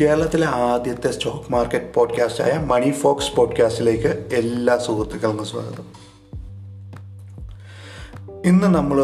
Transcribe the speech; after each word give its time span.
കേരളത്തിലെ 0.00 0.46
ആദ്യത്തെ 0.46 1.10
stock 1.10 1.52
market 1.52 1.94
പോഡ്കാസ്റ്റായ 1.94 2.52
മണി 2.66 2.90
ഫോക്സ് 2.90 3.36
പോഡ്കാസ്റ്റിലേക്ക് 3.36 4.34
എല്ലാ 4.34 4.78
സുഹൃത്തുക്കൾക്കും 4.78 5.44
സ്വാഗതം. 5.44 5.86
ഇന്ന് 8.44 8.66
നമ്മൾ 8.74 8.98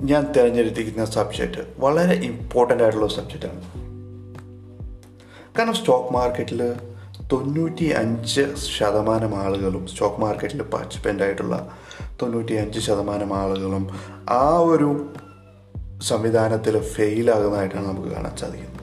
ഞാൻ 0.00 0.32
തിരഞ്ഞെടുത്തിരിക്കുന്ന 0.32 1.04
സബ്ജക്റ്റ് 1.04 1.58
വളരെ 1.78 2.14
ഇമ്പോർട്ടന്റ് 2.14 2.82
ആയിട്ടുള്ള 2.82 3.08
സബ്ജക്റ്റാണ് 3.08 3.60
കാരണം 5.58 5.74
സ്റ്റോക്ക് 5.74 6.12
മാർക്കറ്റിൽ 6.12 6.74
തൊണ്ണൂറ്റി 7.32 7.84
അഞ്ച് 7.84 8.54
ശതമാനം 8.78 9.36
ആളുകളും 9.36 9.86
സ്റ്റോക്ക് 9.86 10.20
മാർക്കറ്റിൽ 10.20 10.62
പാർട്ടിസിപ്പന്റ് 10.62 11.22
ആയിട്ടുള്ള 11.22 11.72
തൊണ്ണൂറ്റി 12.22 12.52
അഞ്ച് 12.52 12.80
ശതമാനം 12.80 13.34
ആളുകളും 13.34 13.84
ആ 14.30 14.58
ഒരു 14.58 15.06
സംവിധാനത്തിൽ 16.02 16.80
ഫെയിലാകുന്നതായിട്ടാണ് 16.80 17.88
നമുക്ക് 17.88 18.08
കാണാൻ 18.08 18.36
സാധിക്കുന്നത്. 18.36 18.75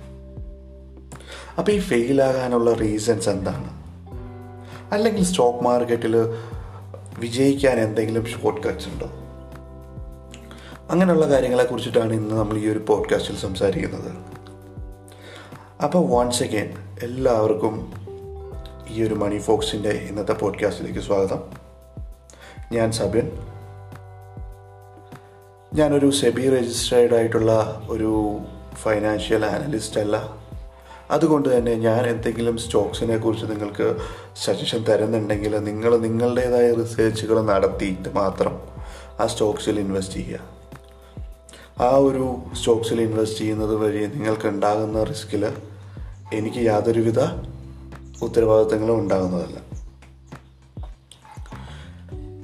അപ്പോൾ 1.58 1.72
ഈ 1.72 1.80
ഫെയിലാകാനുള്ള 1.80 2.74
റീസൺസ് 2.74 3.30
എന്താണ്? 3.30 3.84
അല്ലെങ്കിൽ 4.94 5.24
സ്റ്റോക്ക് 5.24 5.60
മാർക്കറ്റിൽ 5.60 6.18
വിജയിക്കാൻ 7.20 7.80
എന്തെങ്കിലും 7.80 8.26
ഷോർട്ട് 8.26 8.68
കട്ട്സ് 8.68 8.88
ഉണ്ടോ? 8.88 9.06
അങ്ങനെയുള്ള 10.90 11.28
കാര്യങ്ങളെ 11.28 11.64
കുറിച്ചിട്ടാണ് 11.64 12.14
ഇന്ന് 12.14 12.36
നമ്മൾ 12.36 12.58
ഈ 12.58 12.68
ഒരു 12.68 12.80
പോഡ്കാസ്റ്റിൽ 12.80 13.38
സംസാരിക്കുന്നത്. 13.38 14.12
അപ്പോൾ 15.84 16.10
വൺസ് 16.10 16.44
അഗെയിൻ 16.44 16.70
എല്ലാവർക്കും 17.04 17.94
ഈ 18.88 19.04
ഒരു 19.04 19.14
മണി 19.14 19.38
ഫോക്സിന്റെ 19.38 19.90
ഇന്നത്തെ 19.90 20.34
പോഡ്കാസ്റ്റിലേക്ക് 20.34 21.00
സ്വാഗതം. 21.00 21.44
ഞാൻ 22.72 22.92
സബിൻ. 22.92 23.32
ഞാനൊരു 25.74 26.12
സെബി 26.12 26.50
രജിസ്റ്റേർഡ് 26.50 27.16
ആയിട്ടുള്ള 27.16 27.82
ഒരു 27.90 28.40
ഫൈനാൻഷ്യൽ 28.76 29.46
അനലിസ്റ്റ് 29.46 30.00
അല്ല. 30.00 30.43
അതുകൊണ്ട് 31.12 31.58
തന്നെ 31.58 31.76
ഞാൻ 31.76 32.06
എന്തെങ്കിലും 32.06 32.58
സ്റ്റോക്സിനെ 32.58 33.18
കുറിച്ച് 33.18 33.46
നിങ്ങൾക്ക് 33.46 33.98
സജഷൻ 34.44 34.84
തരുന്നുണ്ടെങ്കിൽ 34.84 35.58
നിങ്ങൾ 35.58 35.98
നിങ്ങളുടേതായ 35.98 36.74
റിസർച്ചുകൾ 36.74 37.42
നടത്തിയിട്ട് 37.42 38.10
മാത്രം 38.10 38.60
ആ 39.20 39.28
സ്റ്റോക്സിൽ 39.28 39.80
ഇൻവെസ്റ്റ് 39.80 40.14
ചെയ്യുക. 40.14 40.40
ആ 41.84 41.96
ഒരു 41.96 42.36
സ്റ്റോക്സിൽ 42.56 43.02
ഇൻവെസ്റ്റ് 43.02 43.40
ചെയ്യുന്നത് 43.40 43.76
വഴി 43.76 44.06
നിങ്ങൾക്ക് 44.06 44.48
ഉണ്ടാകുന്ന 44.48 45.04
റിസ്കിൽ 45.04 45.54
എനിക്ക് 46.34 46.58
യാതൊരുവിധ 46.58 47.20
ഉത്തരവാദിത്തങ്ങളും 48.24 49.00
ഉണ്ടാകുന്നതല്ല. 49.00 49.74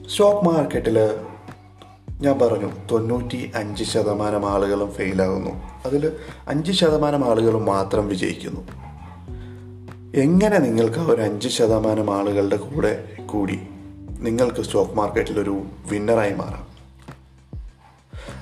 സ്റ്റോക്ക് 0.07 0.45
മാർക്കറ്റിൽ 0.45 0.99
ഞാൻ 2.21 2.39
പറഞ്ഞു 2.39 2.71
തൊണ്ണൂറ്റി 2.91 3.51
അഞ്ച് 3.55 3.83
ശതമാനം 3.83 4.49
ആളുകളും 4.49 4.91
ഫെയിലാകുന്നു. 4.91 5.68
അതിൽ 5.85 6.11
അഞ്ച് 6.47 6.71
ശതമാനം 6.71 7.25
ആളുകൾ 7.25 7.59
മാത്രം 7.59 8.07
വിജയിക്കുന്നു. 8.07 8.61
എങ്ങനെ 10.15 10.57
നിങ്ങൾക്ക് 10.57 10.99
ഒരു 10.99 11.21
അഞ്ച് 11.21 11.49
ശതമാനം 11.49 12.13
ആളുകളുടെ 12.13 12.55
കൂടെ 12.55 13.07
കൂടി 13.25 13.59
നിങ്ങൾക്ക് 14.19 14.61
സ്റ്റോക്ക് 14.61 14.91
മാർക്കറ്റിൽ 14.91 15.39
ഒരു 15.39 15.63
വിന്നറായി 15.91 16.33
മാറാം? 16.33 16.67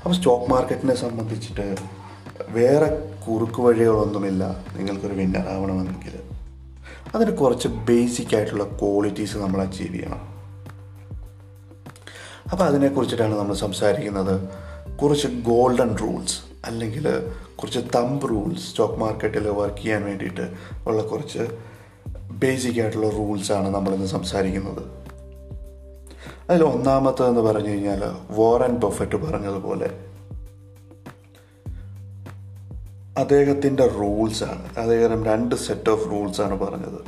അപ്പോൾ 0.03 0.13
സ്റ്റോക്ക് 0.13 0.51
മാർക്കറ്റിനെ 0.51 0.95
സംബന്ധിച്ചിട്ട് 0.95 1.75
വേറെ 2.49 3.11
കുറുക്ക് 3.27 3.61
വഴികളൊന്നുമില്ല 3.61 4.65
നിങ്ങൾക്കൊരു 4.75 5.13
വിന്നറാവണമെങ്കിൽ 5.13 6.19
അതിന് 7.15 7.37
കുറച്ച് 7.37 7.67
ബേസിക് 7.67 8.35
ആയിട്ടുള്ള 8.35 8.63
ക്വാളിറ്റീസ് 8.63 9.37
നമ്മൾ 9.37 9.61
അച്ചീവ് 9.61 9.93
ചെയ്യണം. 9.93 10.37
അപ്പോൾ 12.51 12.63
അതിനെക്കുറിച്ചിട്ടാണ് 12.63 13.35
നമ്മൾ 13.35 13.53
സംസാരിക്കുന്നത്. 13.53 14.49
കുറച്ച് 14.97 15.27
ഗോൾഡൻ 15.27 15.97
റൂൾസ് 15.97 16.39
അല്ലെങ്കിൽ 16.67 17.05
കുറച്ച് 17.55 17.79
തമ്പ് 17.95 18.29
റൂൾസ് 18.29 18.69
സ്റ്റോക്ക് 18.69 18.93
മാർക്കറ്റിൽ 18.93 19.47
വർക്ക് 19.49 19.77
ചെയ്യാൻ 19.77 20.05
വേണ്ടിയിട്ട് 20.05 20.45
ഉള്ള 20.87 21.01
കുറച്ച് 21.01 21.43
ബേസിക് 22.31 22.81
ആയിട്ടുള്ള 22.81 23.09
റൂൾസാണ് 23.09 23.75
നമ്മളിന്ന് 23.75 24.07
സംസാരിക്കുന്നത്. 24.07 24.83
അതിൽ 26.49 26.63
ഒന്നാമത്തതെന്ന് 26.63 27.41
പറഞ്ഞു 27.41 27.69
കഴിഞ്ഞാൽ 27.69 28.03
വോറൻ 28.31 28.75
ബഫറ്റ് 28.75 29.15
പറഞ്ഞതുപോലെ 29.15 29.89
അദ്ദേഹത്തിന്റെ 33.17 33.87
റൂൾസാണ് 33.87 34.77
അദ്ദേഹം 34.77 35.25
രണ്ട് 35.25 35.55
സെറ്റ് 35.55 35.89
ഓഫ് 35.89 36.11
റൂൾസാണ് 36.11 36.59
പറഞ്ഞത്. 36.59 36.99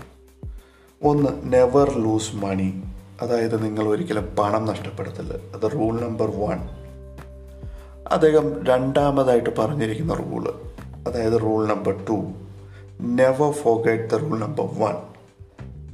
ഒന്ന് 1.03 1.53
നെവർ 1.53 1.89
ലൂസ് 2.00 2.35
മണി 2.35 2.84
അതായത് 3.22 3.63
നിങ്ങൾ 3.63 3.88
ഒരിക്കലും 3.88 4.25
പണം 4.39 4.66
നഷ്ടപ്പെടുത്തില്ല. 4.66 5.34
അത് 5.34 5.72
റൂൾ 5.72 6.01
നമ്പർ 6.01 6.29
വൺ 6.39 6.78
അദ്ദേഹം 8.12 8.66
രണ്ടാമതായിട്ട് 8.66 9.50
പറഞ്ഞിരിക്കുന്ന 9.59 10.14
റൂൾ 10.14 10.50
അതായത് 11.08 11.42
rule 11.42 11.68
number 11.68 12.06
two 12.09 12.24
never 13.02 13.52
forget 13.52 14.09
the 14.09 14.16
rule 14.16 14.40
number 14.40 14.66
one 14.66 14.96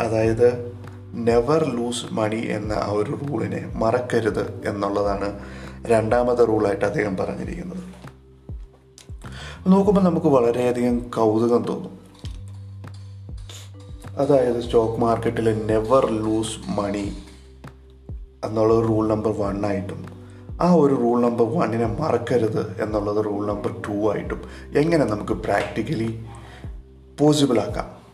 അതായത് 0.02 0.76
നെവർ 1.14 1.64
ലൂസ് 1.70 2.06
മണി 2.12 2.48
എന്ന 2.48 2.74
ആ 2.74 2.92
ഒരു 2.92 3.12
റൂളിനെ 3.12 3.72
മറക്കരുത് 3.76 4.68
എന്നുള്ളതാണ് 4.68 5.40
രണ്ടാമത്തെ 5.88 6.46
റൂളായിട്ട് 6.46 6.86
അദ്ദേഹം 6.86 7.18
പറഞ്ഞിരിക്കുന്നത്. 7.18 7.84
നോക്കുമ്പോൾ 9.68 10.02
നമുക്ക് 10.02 10.28
വളരെയധികം 10.28 11.00
കൗതുകം 11.00 11.64
തോന്നും. 11.64 12.00
അതായത് 14.18 14.64
സ്റ്റോക്ക് 14.64 15.00
മാർക്കറ്റിൽ 15.00 15.66
നെവർ 15.66 16.12
ലൂസ് 16.12 16.60
മണി 16.80 17.18
എന്നുള്ള 18.46 18.82
റൂൾ 18.88 19.08
നമ്പർ 19.08 19.32
വൺ 19.32 19.66
ആയിട്ടും 19.66 20.15
ആ 20.62 20.74
ഒരു 20.74 20.94
റൂൾ 20.94 21.22
നമ്പർ 21.22 21.60
വണ്ണിനെ 21.60 21.86
മറക്കരുത് 21.86 22.82
എന്നുള്ളത് 22.82 23.26
റൂൾ 23.26 23.48
നമ്പർ 23.48 23.82
ടു 23.88 24.14
ആയിട്ടും 24.14 24.42
എങ്ങനെ 24.78 25.06
നമുക്ക് 25.06 25.32
പ്രാക്ടിക്കലി 25.32 26.26
പോസിബിൾ 27.20 27.60
ആക്കാം? 27.60 28.06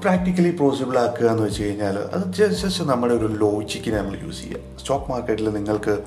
പ്രാക്ടിക്കലി 0.00 0.56
പോസിബിൾ 0.56 0.98
ആക്കുക 0.98 1.26
എന്ന് 1.26 1.42
വെച്ച് 1.42 1.62
കഴിഞ്ഞാൽ 1.62 1.98
അത് 1.98 2.32
ജസ്റ്റ് 2.32 2.84
നമ്മുടെ 2.84 3.14
ഒരു 3.14 3.26
ലോജിക്കിനെ 3.26 3.98
നമ്മൾ 3.98 4.18
യൂസ് 4.18 4.40
ചെയ്യുക 4.40 4.58
സ്റ്റോക്ക് 4.80 5.10
മാർക്കറ്റിൽ 5.10 5.48
നിങ്ങൾക്ക് 5.54 6.02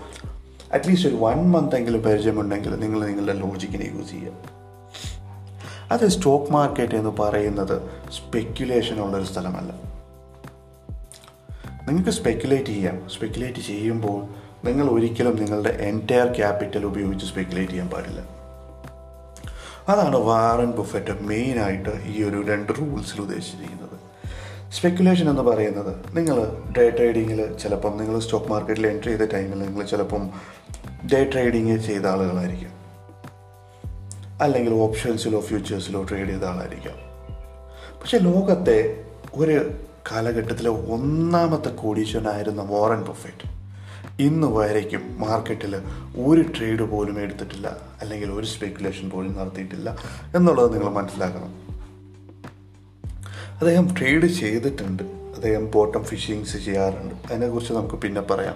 അറ്റ്ലീസ്റ്റ് 0.74 1.10
ഒരു 1.10 1.16
വൺ 1.16 1.52
മന്ത് 1.52 1.76
എങ്കിലും 1.76 2.02
പരിചയമുണ്ടെങ്കിൽ 2.02 2.76
നിങ്ങൾ 2.76 3.06
നിങ്ങളുടെ 3.06 3.34
ലോജിക്കിനെ 3.34 3.98
യൂസ് 3.98 4.12
ചെയ്യുക 4.12 4.32
അത് 5.92 6.08
സ്റ്റോക്ക് 6.08 6.52
മാർക്കറ്റ് 6.52 6.96
എന്ന് 6.96 7.10
പറയുന്നത് 7.10 7.82
സ്പെക്യുലേഷൻ 8.12 9.02
ഉള്ളൊരു 9.02 9.24
സ്ഥലമല്ല. 9.24 9.96
നിങ്ങൾക്ക് 11.88 12.10
സ്പെക്കുലേറ്റ് 12.10 12.66
ചെയ്യാം. 12.66 13.10
സ്പെക്കുലേറ്റ് 13.10 13.60
ചെയ്യുമ്പോൾ 13.60 14.45
നിങ്ങൾ 14.66 14.90
ഒരിക്കലും 14.90 15.36
നിങ്ങളുടെ 15.36 15.70
എന്റയർ 15.70 16.36
ക്യാപിറ്റൽ 16.36 16.86
ഉപയോഗിച്ച് 16.86 17.26
സ്പെക്കുലേറ്റ് 17.26 17.72
ചെയ്യാൻ 17.72 17.90
പാടില്ല. 17.90 18.22
അതാണ് 19.90 20.16
വാറൻ 20.16 20.72
ബുഫറ്റ് 20.72 21.22
മെയിനായിട്ട് 21.22 22.04
ഈ 22.06 22.24
ഒരു 22.24 22.46
രണ്ട് 22.48 22.72
റൂൾസിൽ 22.72 23.22
ഉദ്ദേശിച്ചിരിക്കുന്നത്. 23.22 23.96
സ്പെക്കുലേഷൻ 24.72 25.30
എന്ന് 25.30 25.42
പറയുന്നത് 25.42 26.18
നിങ്ങൾ 26.18 26.38
ഡേ 26.78 26.90
ട്രേഡിങ്ങിൽ 26.90 27.58
ചിലപ്പം 27.58 27.98
നിങ്ങൾ 27.98 28.20
സ്റ്റോക്ക് 28.20 28.48
മാർക്കറ്റിൽ 28.48 28.88
എൻട്രി 28.88 29.18
ചെയ്ത 29.18 29.30
ടൈമിൽ 29.30 29.60
നിങ്ങൾ 29.60 29.86
ചിലപ്പം 29.86 30.30
ഡേ 31.14 31.24
ട്രേഡിങ് 31.24 31.80
ചെയ്ത 31.80 32.06
ആളുകളായിരിക്കും. 32.06 32.70
അല്ലെങ്കിൽ 34.42 34.74
ഓപ്ഷൻസിലോ 34.74 35.40
ഫ്യൂച്ചേഴ്സിലോ 35.40 36.04
ട്രേഡ് 36.04 36.30
ചെയ്ത 36.30 36.44
ആളായിരിക്കാം. 36.44 36.96
പക്ഷെ 38.00 38.18
ലോകത്തെ 38.18 39.04
ഒരു 39.36 39.72
കാലഘട്ടത്തിലെ 40.12 40.70
ഒന്നാമത്തെ 40.70 41.70
കോടീശ്വരനായിരുന്ന 41.70 42.62
വോറൻ 42.62 43.02
ബഫറ്റ് 43.02 43.55
ഇന്ന് 44.20 44.48
വരയ്ക്കും 44.48 45.16
മാർക്കറ്റിൽ 45.20 45.82
ഒരു 46.18 46.42
ട്രേഡ് 46.42 46.82
പോലും 46.82 47.20
എടുത്തിട്ടില്ല 47.20 47.78
അല്ലെങ്കിൽ 48.02 48.32
ഒരു 48.32 48.46
സ്പെക്കുലേഷൻ 48.46 49.10
പോലും 49.10 49.34
നടത്തിയിട്ടില്ല 49.34 49.98
എന്നുള്ളത് 50.36 50.74
നിങ്ങൾ 50.74 50.90
മനസ്സിലാക്കണം. 50.90 51.52
അദ്ദേഹം 53.54 53.96
ട്രേഡ് 54.00 54.26
ചെയ്തിട്ടുണ്ട് 54.26 55.04
അദ്ദേഹം 55.36 55.72
ബോട്ടം 55.72 56.04
ഫിഷിങ്സ് 56.04 56.58
ചെയ്യാറുണ്ട് 56.58 57.16
അതിനെക്കുറിച്ച് 57.28 57.74
നമുക്ക് 57.74 57.96
പിന്നെ 57.96 58.22
പറയാം. 58.22 58.56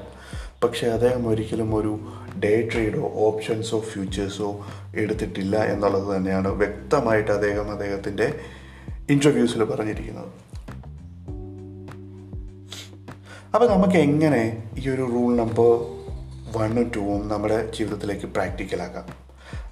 പക്ഷേ 0.64 0.88
അദ്ദേഹം 0.88 1.30
ഒരിക്കലും 1.30 1.76
ഒരു 1.76 2.00
ഡേ 2.44 2.70
ട്രേഡോ 2.74 3.12
ഓപ്ഷൻസോ 3.16 3.80
ഫ്യൂച്ചേഴ്സോ 3.80 4.66
എടുത്തിട്ടില്ല 4.96 5.64
എന്നുള്ളത് 5.64 6.16
തന്നെയാണ് 6.16 6.48
വ്യക്തമായിട്ട് 6.48 7.32
അദ്ദേഹം 7.32 7.72
അദ്ദേഹത്തിന്റെ 7.72 8.40
ഇന്റർവ്യൂസിൽ 9.10 9.64
പറഞ്ഞിരിക്കുന്നത്. 9.64 10.49
അപ്പോൾ 13.56 13.70
നമുക്ക് 13.70 13.94
എങ്ങനെ 13.94 14.72
ഈ 14.78 14.90
ഒരു 14.90 15.02
റൂൾ 15.02 15.36
നമ്പർ 15.36 15.70
വണ്ണും 16.58 16.92
ടൂവും 16.96 17.28
നമ്മുടെ 17.28 17.72
ജീവിതത്തിലേക്ക് 17.72 18.26
പ്രാക്ടിക്കലാക്കാം 18.26 19.06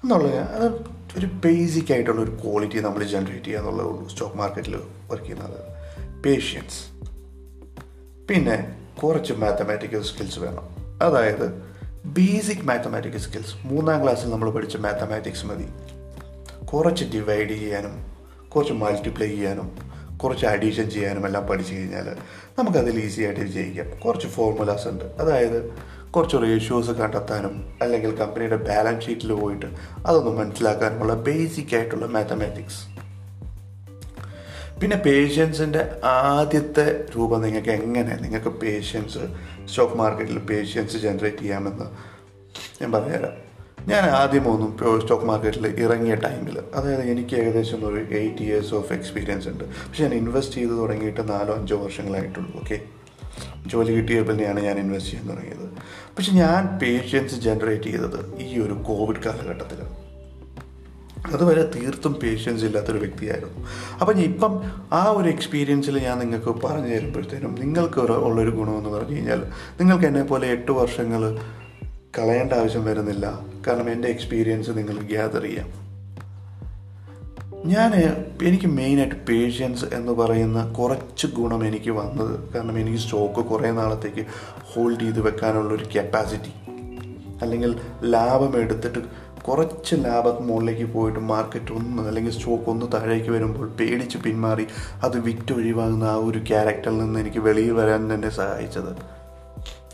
എന്നുള്ളത് 0.04 0.38
അത് 0.38 0.72
ഒരു 1.18 1.26
ബേസിക് 1.26 1.92
ആയിട്ടുള്ള 1.92 2.20
ഒരു 2.20 2.30
ക്വാളിറ്റി 2.30 2.78
നമ്മൾ 2.78 3.04
ജനറേറ്റ് 3.04 3.44
ചെയ്യുക 3.44 3.60
എന്നുള്ളതുള്ളൂ 3.60 4.08
സ്റ്റോക്ക് 4.08 4.36
മാർക്കറ്റിൽ 4.36 4.76
വർക്ക് 5.10 5.24
ചെയ്യുന്നത്. 5.24 5.60
പേഷ്യൻസ് 6.22 6.80
പിന്നെ 8.28 8.76
കുറച്ച് 9.02 9.32
മാത്തമാറ്റിക്കൽ 9.32 10.02
സ്കിൽസ് 10.02 10.38
വേണം. 10.38 10.66
അതായത് 11.02 11.62
ബേസിക് 12.04 12.64
മാത്തമാറ്റിക്കൽ 12.64 13.18
സ്കിൽസ് 13.18 13.66
മൂന്നാം 13.66 14.02
ക്ലാസ്സിൽ 14.02 14.30
നമ്മൾ 14.30 14.50
പഠിച്ച 14.50 14.76
മാത്തമാറ്റിക്സ് 14.76 15.46
മതി. 15.46 15.68
കുറച്ച് 16.64 17.04
ഡിവൈഡ് 17.04 17.48
ചെയ്യാനും 17.48 18.18
കുറച്ച് 18.48 18.72
മൾട്ടിപ്ലൈ 18.72 19.28
ചെയ്യാനും 19.28 19.97
കുറച്ച് 20.18 20.46
അഡീഷൻ 20.46 20.90
ചെയ്യാനും 20.90 21.26
എല്ലാം 21.26 21.46
പഠിച്ചു 21.46 21.74
കഴിഞ്ഞാൽ 21.74 22.16
നമുക്കതിൽ 22.58 23.04
ഈസി 23.04 23.22
ആയിട്ട് 23.22 23.40
വിജയിക്കാം 23.40 24.00
കുറച്ച് 24.00 24.26
ഫോർമുലാസ് 24.26 24.88
ഉണ്ട്. 24.88 25.04
അതായത് 25.04 25.72
കുറച്ച് 26.10 26.36
റേഷ്യോസ് 26.36 26.90
കണ്ടെത്താനും 26.90 27.72
അല്ലെങ്കിൽ 27.82 28.16
കമ്പനിയുടെ 28.16 28.56
ബാലൻസ് 28.56 29.06
ഷീറ്റിൽ 29.06 29.32
പോയിട്ട് 29.32 29.66
അതൊന്ന് 30.06 30.30
മനസ്സിലാക്കാനുമുള്ള 30.30 31.14
ബേസിക് 31.14 31.76
ആയിട്ടുള്ള 31.76 32.06
മാത്തമാറ്റിക്സ് 32.06 32.98
പിന്നെ 34.80 34.96
പേഷ്യൻസിന്റെ 34.96 36.00
ആദ്യത്തെ 36.04 37.04
രൂപം 37.16 37.42
നിങ്ങൾക്ക് 37.42 37.68
എങ്ങനെ 37.68 38.16
നിങ്ങൾക്ക് 38.16 38.48
പേഷ്യൻസ് 38.48 39.18
സ്റ്റോക്ക് 39.68 39.94
മാർക്കറ്റിൽ 39.94 40.38
പേഷ്യൻസ് 40.38 40.96
ജനറേറ്റ് 40.96 41.36
ചെയ്യാമെന്ന് 41.36 41.84
ഞാൻ 42.82 42.92
പറഞ്ഞുതരാം. 42.92 43.47
ഞാൻ 43.90 44.04
ആദ്യമൊന്നും 44.20 44.70
സ്റ്റോക്ക് 45.00 45.26
മാർക്കറ്റിൽ 45.30 45.66
ഇറങ്ങിയ 45.84 46.14
ടൈമിൽ 46.14 46.56
അതായത് 46.74 47.04
എനിക്ക് 47.12 47.34
ഏകദേശം 47.40 47.80
ഒരു 47.88 48.00
എയ്റ്റ് 48.18 48.42
ഇയേഴ്സ് 48.46 48.74
ഓഫ് 48.74 48.92
എക്സ്പീരിയൻസ് 48.92 49.48
ഉണ്ട്. 49.48 49.64
പക്ഷെ 49.64 50.02
ഞാൻ 50.04 50.14
ഇൻവെസ്റ്റ് 50.14 50.54
ചെയ്ത് 50.54 50.74
തുടങ്ങിയിട്ട് 50.80 51.30
നാലോ 51.30 51.54
അഞ്ചോ 51.54 51.76
വർഷങ്ങളായിട്ടുള്ളൂ 51.76 52.50
ഓക്കെ 52.62 52.78
ജോലി 53.66 53.92
കിട്ടിയ 53.92 54.20
പിന്നെയാണ് 54.22 54.60
ഞാൻ 54.60 54.78
ഇൻവെസ്റ്റ് 54.78 55.10
ചെയ്യാൻ 55.10 55.28
തുടങ്ങിയത്. 55.30 55.66
പക്ഷെ 56.16 56.32
ഞാൻ 56.32 56.78
പേഷ്യൻസ് 56.82 57.34
ജനറേറ്റ് 57.34 57.84
ചെയ്തത് 57.84 58.20
ഈ 58.40 58.58
ഒരു 58.60 58.74
കോവിഡ് 58.88 59.22
കാലഘട്ടത്തിൽ 59.26 59.80
അതുവരെ 61.34 61.62
തീർത്തും 61.74 62.12
പേഷ്യൻസ് 62.22 62.64
ഇല്ലാത്തൊരു 62.64 62.98
വ്യക്തിയായിരുന്നു. 62.98 63.60
അപ്പം 64.00 64.20
ഇപ്പം 64.20 64.52
ആ 64.92 65.02
ഒരു 65.10 65.28
എക്സ്പീരിയൻസിൽ 65.28 65.98
ഞാൻ 66.04 66.18
നിങ്ങൾക്ക് 66.18 66.52
പറഞ്ഞു 66.66 66.90
തരുമ്പോഴത്തേനും 66.94 67.54
നിങ്ങൾക്ക് 67.54 68.00
ഉള്ളൊരു 68.00 68.50
ഗുണമെന്ന് 68.50 68.90
പറഞ്ഞു 68.90 69.16
കഴിഞ്ഞാൽ 69.16 69.42
നിങ്ങൾക്ക് 69.80 70.04
എന്നെ 70.04 70.22
പോലെ 70.22 70.46
എട്ട് 70.46 70.72
വർഷങ്ങൾ 70.72 71.24
കളയേണ്ട 72.18 72.52
ആവശ്യം 72.52 72.84
വരുന്നില്ല. 72.84 73.40
കാരണം 73.66 73.90
എന്റെ 73.90 74.08
എക്സ്പീരിയൻസ് 74.08 74.70
നിങ്ങൾ 74.70 74.96
ഗ്യാദർ 74.98 75.42
ചെയ്യാം. 75.42 75.88
ഞാൻ 77.66 77.92
എനിക്ക് 78.42 78.66
മെയിനായിട്ട് 78.66 79.14
പേഷ്യൻസ് 79.14 79.84
എന്ന് 79.84 80.12
പറയുന്ന 80.12 80.72
കുറച്ച് 80.72 81.26
ഗുണം 81.26 81.66
എനിക്ക് 81.66 81.90
വന്നത്. 81.90 82.52
കാരണം 82.54 82.78
എനിക്ക് 82.78 82.98
സ്റ്റോക്ക് 82.98 83.40
കുറേ 83.44 83.70
നാളത്തേക്ക് 83.70 84.26
ഹോൾഡ് 84.62 85.00
ചെയ്ത് 85.00 85.20
വെക്കാനുള്ള 85.20 85.74
ഒരു 85.74 85.98
കപ്പാസിറ്റി 85.98 86.52
അല്ലെങ്കിൽ 87.42 87.76
ലാഭം 88.04 88.56
എടുത്തിട്ട് 88.58 88.98
കുറച്ച് 89.42 89.94
ലാഭം 89.94 90.46
മുകളിലേക്ക് 90.46 90.84
പോയിട്ട് 90.84 91.18
മാർക്കറ്റ് 91.18 91.72
ഒന്ന് 91.72 92.02
അല്ലെങ്കിൽ 92.02 92.32
സ്റ്റോക്ക് 92.32 92.70
ഒന്ന് 92.70 92.86
താഴേക്ക് 92.94 93.30
വരുമ്പോൾ 93.30 93.68
പേടിച്ച് 93.68 94.18
പിന്മാറി 94.18 94.66
അത് 95.02 95.20
വിറ്റ് 95.20 95.52
ഒഴിവാകുന്ന 95.52 96.04
ആ 96.04 96.14
ഒരു 96.14 96.38
ക്യാരക്ടറിൽ 96.38 96.98
നിന്ന് 96.98 97.20
എനിക്ക് 97.20 97.38
വെളിയിൽ 97.38 97.72
വരാൻ 97.72 98.14
തന്നെ 98.14 98.28
സഹായിച്ചത്. 98.28 99.17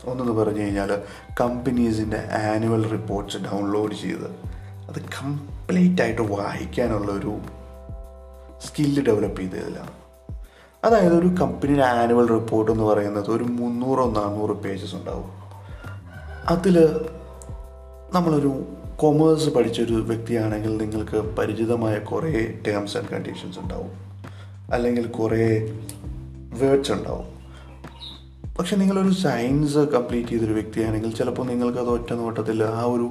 ഒന്നെന്ന് 0.07 0.33
പറഞ്ഞു 0.33 0.59
കഴിഞ്ഞാൽ 0.59 1.01
കമ്പനീസിന്റെ 1.41 2.17
ആനുവൽ 2.17 2.89
റിപ്പോർട്ട്സ് 2.89 3.37
ഡൗൺലോഡ് 3.37 3.93
ചെയ്ത് 3.93 4.55
അത് 4.89 5.01
കംപ്ലീറ്റ് 5.01 6.01
ആയിട്ട് 6.01 6.21
വായിക്കാനുള്ള 6.21 7.11
ഒരു 7.11 7.37
സ്കില്ല് 8.67 9.05
ഡെവലപ്പ് 9.05 9.41
ചെയ്തതിലാണ്. 9.41 9.91
അതായത് 10.85 11.19
ഒരു 11.19 11.27
കമ്പനിയുടെ 11.27 11.85
ആനുവൽ 11.85 12.27
റിപ്പോർട്ട് 12.27 12.71
എന്ന് 12.71 12.83
പറയുന്നത് 12.83 13.31
ഒരു 13.31 13.43
മുന്നൂറോ 13.43 14.11
നാനൂറ് 14.11 14.51
പേജസ് 14.51 14.95
ഉണ്ടാവും. 14.95 15.31
അതിൽ 16.47 16.87
നമ്മളൊരു 18.13 18.63
കൊമേഴ്സ് 18.97 19.49
പഠിച്ചൊരു 19.49 19.93
വ്യക്തിയാണെങ്കിൽ 19.93 20.77
നിങ്ങൾക്ക് 20.77 21.35
പരിചിതമായ 21.35 21.99
കുറേ 21.99 22.59
ടേംസ് 22.67 22.97
ആൻഡ് 22.97 23.09
കണ്ടീഷൻസ് 23.09 23.59
ഉണ്ടാവും. 23.59 23.91
അല്ലെങ്കിൽ 24.73 25.07
കുറേ 25.07 25.73
വേർഡ്സ് 26.53 26.91
ഉണ്ടാവും. 26.91 27.34
പക്ഷെ 28.59 28.75
നിങ്ങളൊരു 28.75 29.09
സയൻസ് 29.09 29.77
കംപ്ലീറ്റ് 29.77 30.29
ചെയ്തൊരു 30.29 30.53
വ്യക്തിയാണെങ്കിൽ 30.53 31.15
ചിലപ്പോൾ 31.15 31.47
നിങ്ങൾക്ക് 31.47 31.77
അത് 31.77 31.89
ഒറ്റ 31.89 32.13
നോട്ടത്തിൽ 32.13 32.63
ആ 32.63 32.83
ഒരു 32.83 33.07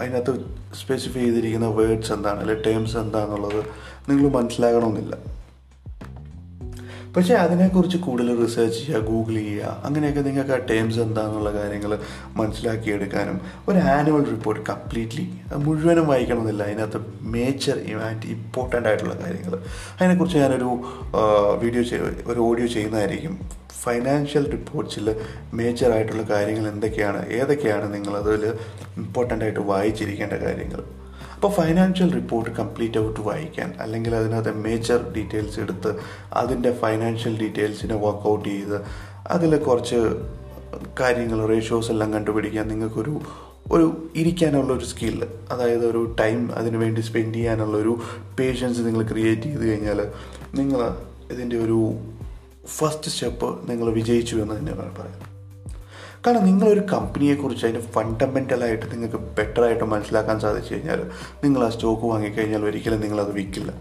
അതിനകത്ത് 0.00 0.32
സ്പെസിഫൈ 0.80 1.20
ചെയ്തിരിക്കുന്ന 1.20 1.66
വേർഡ്സ് 1.66 2.12
എന്താണ് 2.12 2.40
അല്ലെ 2.40 2.56
ടേംസ് 2.66 2.96
എന്താണെന്നുള്ളത് 2.96 3.60
നിങ്ങൾ 4.08 4.28
മനസ്സിലാകണമെന്നില്ല. 4.28 5.14
പക്ഷേ 7.16 7.34
അതിനെക്കുറിച്ച് 7.34 7.98
കൂടുതൽ 7.98 8.44
റിസർച്ച് 8.44 8.78
ചെയ്യുക 8.78 9.00
ഗൂഗിൾ 9.00 9.34
ചെയ്യുക 9.34 9.82
അങ്ങനെയൊക്കെ 9.84 10.20
നിങ്ങൾക്ക് 10.20 10.50
ആ 10.50 10.60
ടേംസ് 10.70 11.00
എന്താണെന്നുള്ള 11.00 11.50
കാര്യങ്ങൾ 11.52 11.98
മനസ്സിലാക്കിയെടുക്കാനും 12.36 13.40
ഒരു 13.68 13.78
ആനുവൽ 13.78 14.24
റിപ്പോർട്ട് 14.30 14.62
കംപ്ലീറ്റ്ലി 14.70 15.24
മുഴുവനും 15.56 16.06
വായിക്കണമെന്നില്ല. 16.06 16.62
അതിനകത്ത് 16.62 17.00
മേജർ 17.20 17.78
ആൻഡ് 18.08 18.26
ഇമ്പോർട്ടന്റ് 18.26 18.88
ആയിട്ടുള്ള 18.88 19.14
കാര്യങ്ങൾ. 19.24 19.54
അതിനെക്കുറിച്ച് 20.00 20.38
ഞാനൊരു 20.38 20.70
വീഡിയോ 21.64 21.82
ഒരു 22.26 22.40
ഓഡിയോ 22.40 22.66
ചെയ്യുന്നതായിരിക്കും. 22.66 23.61
ഫൈനാൻഷ്യൽ 23.84 24.44
റിപ്പോർട്ട്സിൽ 24.50 25.06
മേജർ 25.54 25.90
ആയിട്ടുള്ള 25.92 26.22
കാര്യങ്ങൾ 26.22 26.66
എന്തൊക്കെയാണ്? 26.68 27.20
ഏതൊക്കെയാണ് 27.30 27.94
നിങ്ങളതിൽ 27.94 28.44
ഇമ്പോർട്ടന്റ് 28.96 29.44
ആയിട്ട് 29.44 29.60
വായിച്ചിരിക്കേണ്ട 29.60 30.32
കാര്യങ്ങൾ? 30.32 30.82
അപ്പോൾ 31.34 31.52
ഫൈനാൻഷ്യൽ 31.54 32.10
റിപ്പോർട്ട് 32.12 32.50
കംപ്ലീറ്റ് 32.50 32.98
ആയിട്ട് 32.98 33.20
വായിക്കാൻ 33.20 33.74
അല്ലെങ്കിൽ 33.78 34.14
അതിനകത്ത് 34.14 34.52
മേജർ 34.56 35.00
ഡീറ്റെയിൽസ് 35.16 35.60
എടുത്ത് 35.60 35.90
അതിന്റെ 36.32 36.70
ഫൈനാൻഷ്യൽ 36.72 37.34
ഡീറ്റെയിൽസിനെ 37.40 37.94
വർക്കൗട്ട് 37.94 38.48
ചെയ്ത് 38.48 38.76
അതിൽ 39.30 39.58
കുറച്ച് 39.58 39.98
കാര്യങ്ങൾ 41.00 41.46
റേഷ്യോസ് 41.46 41.90
എല്ലാം 41.90 42.12
കണ്ടുപിടിക്കാൻ 42.12 42.68
നിങ്ങൾക്കൊരു 42.68 43.14
ഒരു 43.72 43.86
ഇരിക്കാനുള്ള 44.16 44.72
ഒരു 44.72 44.84
സ്കില്ല് 44.84 45.26
അതായത് 45.50 45.84
ഒരു 45.86 46.16
ടൈം 46.20 46.38
അതിനു 46.54 46.78
വേണ്ടി 46.78 47.00
സ്പെൻഡ് 47.00 47.34
ചെയ്യാനുള്ള 47.34 47.76
ഒരു 47.76 47.92
പേഷ്യൻസ് 48.38 48.80
നിങ്ങൾ 48.80 49.02
ക്രിയേറ്റ് 49.06 49.42
ചെയ്ത് 49.42 49.64
കഴിഞ്ഞാൽ 49.70 50.00
നിങ്ങൾ 50.54 50.80
ഇതിന്റെ 51.32 51.56
ഒരു 51.56 51.78
ഫസ്റ്റ് 52.66 53.10
സ്റ്റെപ്പ് 53.10 53.70
നിങ്ങൾ 53.70 53.92
വിജയിച്ചു 53.92 54.36
എന്ന് 54.36 54.54
തന്നെ 54.54 54.72
പറയാം 54.72 55.32
കാരണം 56.26 56.44
നിങ്ങളൊരു 56.44 56.80
കമ്പനിയെക്കുറിച്ച് 56.80 57.66
അതിന് 57.66 57.80
ഫണ്ടമെന്റലായിട്ട് 57.80 58.92
നിങ്ങൾക്ക് 58.92 59.16
ബെറ്ററായിട്ട് 59.16 59.84
മനസ്സിലാക്കാൻ 59.84 60.40
സാധിച്ചു 60.40 60.74
കഴിഞ്ഞാൽ 60.74 61.10
നിങ്ങൾ 61.44 61.64
ആ 61.64 61.68
സ്റ്റോക്ക് 61.68 62.02
വാങ്ങിക്കഴിഞ്ഞാൽ 62.02 62.64
ഒരിക്കലും 62.64 63.00
നിങ്ങളത് 63.00 63.32
വിൽക്കില്ല 63.32 63.72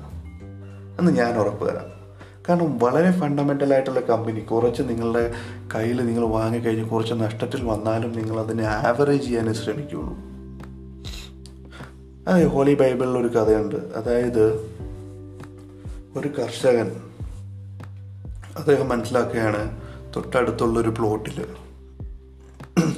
എന്ന് 0.99 1.11
ഞാൻ 1.11 1.37
ഉറപ്പ് 1.37 1.69
തരാം. 1.69 2.01
കാരണം 2.49 2.79
വളരെ 2.79 3.11
ഫണ്ടമെന്റൽ 3.11 3.73
ആയിട്ടുള്ള 3.73 3.99
കമ്പനി 3.99 4.39
കുറച്ച് 4.39 4.81
നിങ്ങളുടെ 4.81 5.33
കയ്യിൽ 5.75 6.05
നിങ്ങൾ 6.05 6.27
വാങ്ങിക്കഴിഞ്ഞ് 6.27 6.89
കുറച്ച് 6.89 7.13
നഷ്ടത്തിൽ 7.13 7.63
വന്നാലും 7.63 8.13
നിങ്ങൾ 8.13 8.39
അതിനെ 8.39 8.63
ആവറേജ് 8.63 9.23
ചെയ്യാനേ 9.23 9.53
ശ്രമിക്കുകയുള്ളൂ 9.53 10.15
അതെ 12.27 12.45
ഹോളി 12.45 12.73
ബൈബിളിൽ 12.73 13.09
ഒരു 13.09 13.27
കഥയുണ്ട്. 13.27 13.75
അതായത് 13.75 14.53
ഒരു 16.17 16.27
കർഷകൻ 16.27 16.91
അദ്ദേഹം 18.57 18.89
മനസ്സിലാക്കുകയാണ് 18.89 19.81
തൊട്ടടുത്തുള്ളൊരു 20.15 20.89
പ്ലോട്ടിൽ 20.89 21.45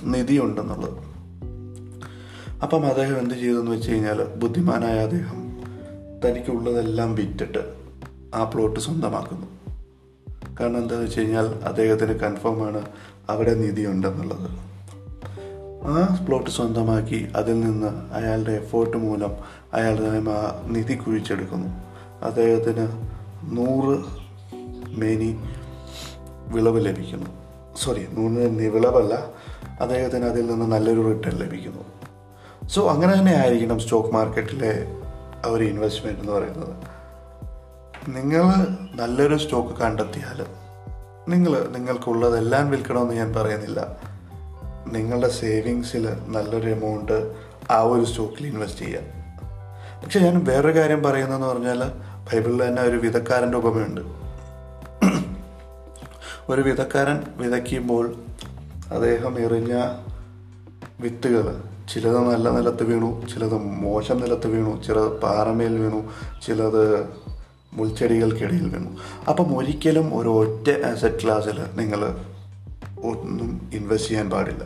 നിധിയുണ്ടെന്നുള്ളത്. 0.04 1.14
അപ്പം 2.64 2.86
അദ്ദേഹം 2.86 3.20
എന്ത് 3.20 3.34
ചെയ്തെന്ന് 3.34 3.72
വെച്ച് 3.72 3.92
കഴിഞ്ഞാൽ 3.92 4.24
ബുദ്ധിമാനായ 4.24 5.00
അദ്ദേഹം 5.00 5.62
തനിക്കുള്ളതെല്ലാം 6.26 7.16
വിറ്റിട്ട് 7.16 7.74
ആ 8.36 8.44
പ്ലോട്ട് 8.44 8.80
സ്വന്തമാക്കുന്നു. 8.80 9.48
കാരണം 10.60 10.78
എന്താണെന്ന് 10.78 11.06
വെച്ച് 11.06 11.20
കഴിഞ്ഞാൽ 11.20 11.46
അദ്ദേഹത്തിന് 11.46 12.14
കൺഫേമാണ് 12.14 12.86
അവിടെ 13.30 13.54
നിധി 13.54 13.86
ഉണ്ടെന്നുള്ളത് 13.86 14.50
ആ 15.86 16.26
പ്ലോട്ട് 16.28 16.50
സ്വന്തമാക്കി 16.50 17.28
അതിൽ 17.36 17.60
നിന്ന് 17.60 18.14
അയാളുടെ 18.14 18.52
എഫേർട്ട് 18.52 18.98
മൂലം 18.98 19.32
ആ 19.74 20.62
നിധി 20.68 20.94
കുഴിച്ചെടുക്കുന്നു. 20.94 21.68
അദ്ദേഹത്തിന് 22.26 22.88
നൂറ് 23.58 24.23
മേനി 24.96 25.40
വിളവ് 26.48 26.86
ലഭിക്കുന്നു. 26.86 27.30
സോറി 27.78 28.06
വിളവല്ല 28.68 29.14
അദ്ദേഹത്തിന് 29.82 30.26
അതിൽ 30.26 30.46
നിന്ന് 30.46 30.66
നല്ലൊരു 30.66 31.02
റിട്ടേൺ 31.02 31.40
ലഭിക്കുന്നു. 31.40 31.84
സോ 32.68 32.90
അങ്ങനെ 32.90 33.14
തന്നെ 33.14 33.34
ആയിരിക്കണം 33.36 33.80
സ്റ്റോക്ക് 33.80 34.10
മാർക്കറ്റിലെ 34.10 34.86
ഒരു 35.46 35.64
ഇൻവെസ്റ്റ്മെന്റ് 35.64 36.20
എന്ന് 36.20 36.32
പറയുന്നത്. 36.32 36.76
നിങ്ങൾ 38.08 38.44
നല്ലൊരു 38.96 39.38
സ്റ്റോക്ക് 39.38 39.80
കണ്ടെത്തിയാൽ 39.80 40.46
നിങ്ങൾ 41.30 41.68
നിങ്ങൾക്കുള്ളതെല്ലാം 41.68 42.70
വിൽക്കണമെന്ന് 42.70 43.14
ഞാൻ 43.14 43.34
പറയുന്നില്ല. 43.34 43.98
നിങ്ങളുടെ 44.92 45.30
സേവിങ്സിൽ 45.30 46.10
നല്ലൊരു 46.28 46.70
എമൗണ്ട് 46.70 47.34
ആ 47.72 47.82
ഒരു 47.82 48.06
സ്റ്റോക്കിൽ 48.06 48.48
ഇൻവെസ്റ്റ് 48.48 48.86
ചെയ്യാം 48.86 49.04
പക്ഷെ 50.04 50.20
ഞാൻ 50.20 50.46
വേറൊരു 50.46 50.80
കാര്യം 50.80 51.04
പറയുന്നതെന്ന് 51.04 51.48
പറഞ്ഞാൽ 51.48 51.84
ബൈബിളിൽ 52.34 52.68
തന്നെ 52.68 52.82
ഒരു 52.82 52.98
വിധക്കാരന്റെ 52.98 53.58
ഉപമയുണ്ട്. 53.58 54.23
ഒരു 56.50 56.62
വിധക്കാരൻ 56.62 57.24
വിതയ്ക്കുമ്പോൾ 57.38 58.16
അദ്ദേഹം 58.92 59.40
എറിഞ്ഞ 59.40 59.74
വിത്തുകൾ 61.00 61.46
ചിലത് 61.90 62.18
നല്ല 62.18 62.50
നിലത്ത് 62.50 62.84
വീണു 62.84 63.28
ചിലത് 63.34 63.54
മോശം 63.54 64.18
നിലത്ത് 64.20 64.48
വീണു 64.48 64.82
ചിലത് 64.88 65.20
പാറമേൽ 65.22 65.80
വീണു 65.80 66.12
ചിലത് 66.48 67.10
മുൾച്ചെടികൾക്കിടയിൽ 67.74 68.68
വീണു. 68.70 68.90
അപ്പം 69.30 69.58
ഒരിക്കലും 69.58 70.18
ഒരു 70.18 70.30
ഒറ്റ 70.30 70.70
അസറ്റ് 70.70 71.24
ക്ലാസ്സിൽ 71.24 71.60
നിങ്ങൾ 71.74 72.02
ഒന്നും 73.04 73.70
ഇൻവെസ്റ്റ് 73.74 74.10
ചെയ്യാൻ 74.10 74.30
പാടില്ല. 74.30 74.64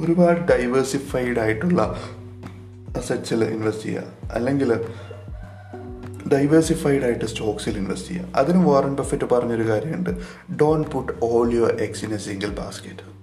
ഒരുപാട് 0.00 0.40
ഡൈവേഴ്സിഫൈഡ് 0.40 1.38
ആയിട്ടുള്ള 1.38 1.82
അസറ്റ്സിൽ 2.96 3.44
ഇൻവെസ്റ്റ് 3.44 3.84
ചെയ്യുക. 3.84 4.04
അല്ലെങ്കിൽ 4.32 4.72
ഡൈവേഴ്സിഫൈഡ് 6.32 7.04
ആയിട്ട് 7.04 7.24
സ്റ്റോക്സിൽ 7.24 7.76
ഇൻവെസ്റ്റ് 7.76 8.08
ചെയ്യുക 8.08 8.28
അതിന് 8.34 8.66
വാറൻ 8.66 8.94
ബഫറ്റ് 8.94 9.24
പറഞ്ഞൊരു 9.24 9.68
കാര്യമുണ്ട്. 9.68 10.10
Don't 10.52 10.82
put 10.82 11.12
all 11.22 11.54
your 11.54 11.76
eggs 11.80 12.04
in 12.04 12.14
a 12.14 12.16
single 12.16 12.48
basket 12.48 13.14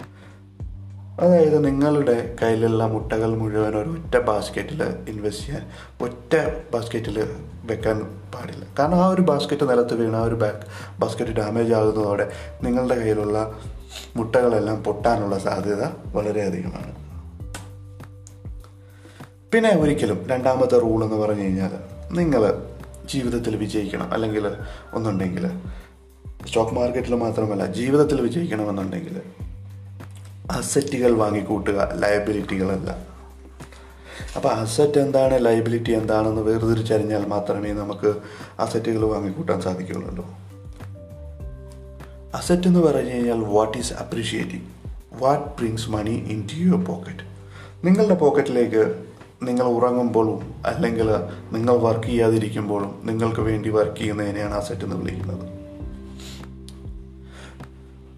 അതായത് 1.19 1.65
നിങ്ങളുടെ 1.65 2.35
കയ്യിലുള്ള 2.41 2.83
മുട്ടകൾ 2.83 3.35
മുഴുവൻ 3.35 3.77
ഒരു 3.77 3.89
ഒറ്റ 3.89 4.17
ബാസ്ക്കറ്റിൽ 4.17 4.83
ഇൻവെസ്റ്റ് 4.83 5.45
ചെയ്യാൻ 5.45 5.63
ഒറ്റ 6.01 6.35
ബാസ്ക്കറ്റിൽ 6.73 7.29
വെക്കാൻ 7.63 8.07
പാടില്ല. 8.35 8.65
കാരണം 8.79 9.03
ആ 9.03 9.07
ഒരു 9.07 9.21
ബാസ്ക്കറ്റ് 9.21 9.69
നിലത്ത് 9.69 9.93
വീണ് 9.93 10.15
ആ 10.15 10.23
ഒരു 10.23 10.35
ബാക്ക് 10.35 10.63
ബാസ്ക്കറ്റ് 10.99 11.31
ഡാമേജ് 11.31 11.73
ആകുന്നതോടെ 11.73 12.31
നിങ്ങളുടെ 12.63 12.95
കയ്യിലുള്ള 12.95 13.53
മുട്ടകളെല്ലാം 14.17 14.83
പൊട്ടാനുള്ള 14.83 15.37
സാധ്യത 15.37 15.83
വളരെയധികമാണ് 16.05 16.91
പിന്നെ 19.53 19.69
ഒരിക്കലും 19.69 20.25
രണ്ടാമത്തെ 20.27 20.79
റൂൾ 20.79 21.03
എന്ന് 21.03 21.15
പറഞ്ഞു 21.15 21.41
കഴിഞ്ഞാൽ 21.41 21.73
നിങ്ങൾ 22.11 22.43
ജീവിതത്തിൽ 23.11 23.55
വിജയിക്കണം. 23.55 24.13
അല്ലെങ്കിൽ 24.13 24.47
ഒന്നുണ്ടെങ്കിൽ 24.93 25.45
സ്റ്റോക്ക് 26.47 26.71
മാർക്കറ്റിൽ 26.71 27.15
മാത്രമല്ല 27.15 27.65
ജീവിതത്തിൽ 27.65 28.21
വിജയിക്കണമെന്നുണ്ടെങ്കിൽ 28.21 29.21
അസറ്റുകൾ 30.51 31.11
വാങ്ങിക്കൂട്ടുക 31.11 31.89
ലയബിലിറ്റികളല്ല 31.93 32.89
അപ്പോൾ 34.35 34.49
അസറ്റ് 34.49 34.99
എന്താണ് 34.99 35.45
ലയബിലിറ്റി 35.45 35.91
എന്താണെന്ന് 35.91 36.41
വേർതിരിച്ചറിഞ്ഞാൽ 36.41 37.25
മാത്രമേ 37.25 37.73
നമുക്ക് 37.73 38.15
അസറ്റുകൾ 38.59 39.05
വാങ്ങിക്കൂട്ടാൻ 39.05 39.61
സാധിക്കുകയുള്ളൂ. 39.61 40.25
അസറ്റ് 42.35 42.67
എന്ന് 42.67 42.79
പറഞ്ഞു 42.79 43.09
കഴിഞ്ഞാൽ 43.09 43.39
what 43.39 43.77
is 43.77 43.93
appreciating 43.93 44.63
what 45.23 45.45
brings 45.45 45.89
money 45.89 46.09
into 46.51 46.53
your 46.57 46.85
pocket 46.85 47.23
നിങ്ങളുടെ 47.83 48.13
പോക്കറ്റിലേക്ക് 48.13 49.10
നിങ്ങൾ 49.43 49.63
ഉറങ്ങുമ്പോഴും 49.63 50.53
അല്ലെങ്കിൽ 50.65 51.09
നിങ്ങൾ 51.51 51.75
വർക്ക് 51.75 52.07
ചെയ്യാതിരിക്കുമ്പോഴും 52.07 53.01
നിങ്ങൾക്ക് 53.03 53.41
വേണ്ടി 53.41 53.69
വർക്ക് 53.69 53.97
ചെയ്യുന്നതിനെയാണ് 53.97 54.53
അസറ്റ് 54.53 54.81
എന്ന് 54.81 54.95
വിളിക്കുന്നത്. 54.95 55.61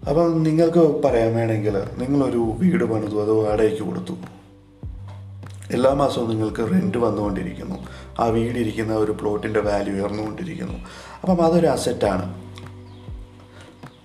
അപ്പം 0.08 0.42
നിങ്ങൾക്ക് 0.42 1.02
പറയാൻ 1.04 1.34
വേണമെങ്കിൽ 1.36 1.78
നിങ്ങളൊരു 1.78 2.52
വീട് 2.58 2.84
പണിതു 2.84 3.22
അത് 3.22 3.30
വാടകയ്ക്ക് 3.30 3.82
കൊടുത്തു. 3.82 4.12
എല്ലാ 5.70 5.94
മാസവും 5.94 6.30
നിങ്ങൾക്ക് 6.30 6.72
റെന്റ് 6.72 6.98
വന്നുകൊണ്ടിരിക്കുന്നു. 6.98 7.74
ആ 8.20 8.26
വീടിരിക്കുന്ന 8.26 8.94
ഒരു 8.94 9.12
പ്ലോട്ടിന്റെ 9.12 9.60
വാല്യൂ 9.60 9.94
ഉയർന്നുകൊണ്ടിരിക്കുന്നു. 9.94 10.74
അപ്പം 11.22 11.44
അതൊരു 11.44 11.66
അസറ്റാണ് 11.66 12.34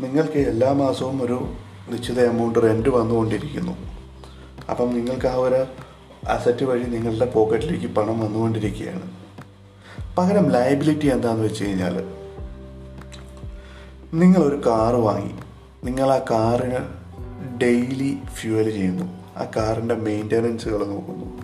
നിങ്ങൾക്ക് 0.01 0.37
എല്ലാ 0.37 0.71
മാസവും 0.71 1.23
ഒരു 1.23 1.53
നിശ്ചിത 1.89 2.19
എമൗണ്ട് 2.19 2.59
റെന്റ് 2.59 2.89
വന്നുകൊണ്ടിരിക്കുന്നു. 2.89 3.71
അപ്പം 4.69 4.89
നിങ്ങൾക്ക് 4.93 5.25
ആ 5.25 5.35
ഒരു 5.35 5.65
അസറ്റ് 6.27 6.65
വഴി 6.65 6.83
നിങ്ങളുടെ 6.83 7.25
പോക്കറ്റിലേക്ക് 7.25 7.85
പണം 7.85 8.19
വന്നുകൊണ്ടിരിക്കുകയാണ്. 8.19 9.11
പകരം 10.17 10.49
ലയബിലിറ്റി 10.49 11.07
എന്താണെന്ന് 11.07 11.45
വെച്ച് 11.45 11.63
കഴിഞ്ഞാൽ 11.63 12.07
നിങ്ങളൊരു 14.13 14.61
കാറ് 14.65 14.95
വാങ്ങി. 14.95 15.31
നിങ്ങൾ 15.83 16.11
ആ 16.11 16.19
കാറിന് 16.19 16.99
ഡെയിലി 17.61 18.17
ഫ്യൂവൽ 18.33 18.71
ചെയ്യുന്നു. 18.71 19.03
ആ 19.37 19.45
കാറിന്റെ 19.55 19.95
മെയിന്റനൻസുകൾ 19.95 20.85
നോക്കുന്നു. 20.85 21.39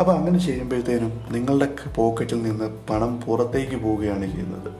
അപ്പോൾ 0.00 0.12
അങ്ങനെ 0.12 0.38
ചെയ്യുമ്പോഴത്തേനും 0.38 1.20
നിങ്ങളുടെ 1.30 1.68
പോക്കറ്റിൽ 1.96 2.42
നിന്ന് 2.42 2.64
പണം 2.90 3.20
പുറത്തേക്ക് 3.20 3.76
പോവുകയാണ് 3.76 4.26
ചെയ്യുന്നത്. 4.26 4.72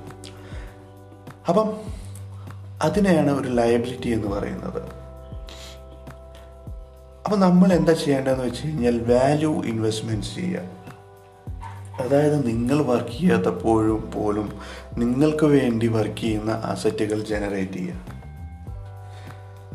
അപ്പം 1.48 1.76
അതിനെയാണ് 2.82 3.30
ഒരു 3.30 3.48
ലയബിലിറ്റി 3.48 4.08
എന്ന് 4.08 4.28
പറയുന്നത്. 4.28 4.97
അപ്പം 7.28 7.40
നമ്മൾ 7.40 7.72
എന്താ 7.72 7.92
ചെയ്യേണ്ടതെന്ന് 7.92 8.44
വെച്ച് 8.44 8.66
കഴിഞ്ഞാൽ 8.66 8.98
വാല്യൂ 8.98 9.62
ഇൻവെസ്റ്റ്മെന്റ്സ് 9.62 10.34
ചെയ്യുക. 10.34 10.60
അതായത് 12.00 12.46
നിങ്ങൾ 12.46 12.82
വർക്ക് 12.82 13.20
ചെയ്യാത്തപ്പോഴും 13.20 14.12
പോലും 14.14 14.52
നിങ്ങൾക്ക് 14.98 15.44
വേണ്ടി 15.44 15.86
വർക്ക് 15.86 16.20
ചെയ്യുന്ന 16.20 16.52
അസറ്റുകൾ 16.52 17.24
ജനറേറ്റ് 17.24 17.72
ചെയ്യുക. 17.72 17.94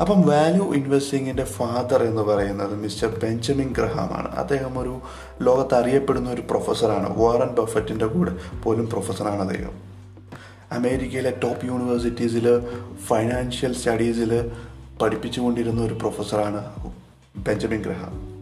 അപ്പം 0.02 0.22
വാല്യൂ 0.22 0.74
ഇൻവെസ്റ്റിങ്ങിന്റെ 0.74 1.44
ഫാദർ 1.44 2.04
എന്ന് 2.04 2.22
പറയുന്നത് 2.22 2.76
മിസ്റ്റർ 2.76 3.20
ബെഞ്ചമിൻ 3.24 3.74
ഗ്രഹമാണ് 3.78 4.36
അദ്ദേഹം 4.36 4.80
ഒരു 4.80 5.02
ലോകത്ത് 5.42 5.76
അറിയപ്പെടുന്ന 5.76 6.30
ഒരു 6.30 6.42
പ്രൊഫസറാണ് 6.42 7.18
വാറൻ 7.18 7.48
ബഫറ്റിന്റെ 7.48 8.06
കൂടെ 8.06 8.32
പോലും 8.64 8.90
പ്രൊഫസറാണ് 8.90 9.42
അദ്ദേഹം. 9.42 9.74
അമേരിക്കയിലെ 10.72 11.40
ടോപ്പ് 11.44 11.66
യൂണിവേഴ്സിറ്റീസിൽ 11.66 12.60
ഫൈനാൻഷ്യൽ 13.06 13.74
സ്റ്റഡീസിൽ 13.74 14.52
പഠിപ്പിച്ചുകൊണ്ടിരുന്ന 15.02 15.82
ഒരു 15.82 15.94
പ്രൊഫസറാണ് 15.94 16.64
ബെഞ്ചമിൻ 17.38 17.82
ഗ്രഹാം. 17.82 18.34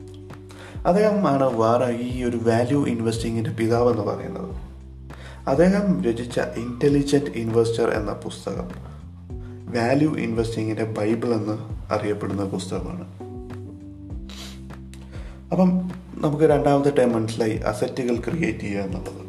അദ്ദേഹമാണ് 0.88 1.44
വേറെ 1.44 1.94
ഈ 1.94 2.24
ഒരു 2.24 2.38
വാല്യൂ 2.38 2.86
ഇൻവെസ്റ്റിങ്ങിന്റെ 2.86 3.50
പിതാവ് 3.50 3.92
എന്ന് 3.92 4.04
പറയുന്നത്. 4.04 4.72
അദ്ദേഹം 5.50 6.04
രചിച്ച 6.04 6.40
ഇന്റലിജന്റ് 6.40 7.32
ഇൻവെസ്റ്റർ 7.32 7.90
എന്ന 7.90 8.14
പുസ്തകം 8.14 8.92
വാല്യൂ 9.76 10.16
ഇൻവെസ്റ്റിങ്ങിന്റെ 10.16 10.84
ബൈബിൾ 10.84 11.28
എന്ന് 11.28 11.58
അറിയപ്പെടുന്ന 11.94 12.44
പുസ്തകമാണ്. 12.44 13.08
അപ്പം 15.52 15.92
നമുക്ക് 16.16 16.44
രണ്ടാമത്തെ 16.44 16.96
ടൈം 16.96 17.14
മനസ്സിലായി 17.14 17.58
അസറ്റുകൾ 17.58 18.16
ക്രിയേറ്റ് 18.16 18.60
ചെയ്യുക 18.60 18.82
എന്നുള്ളത്. 18.82 19.22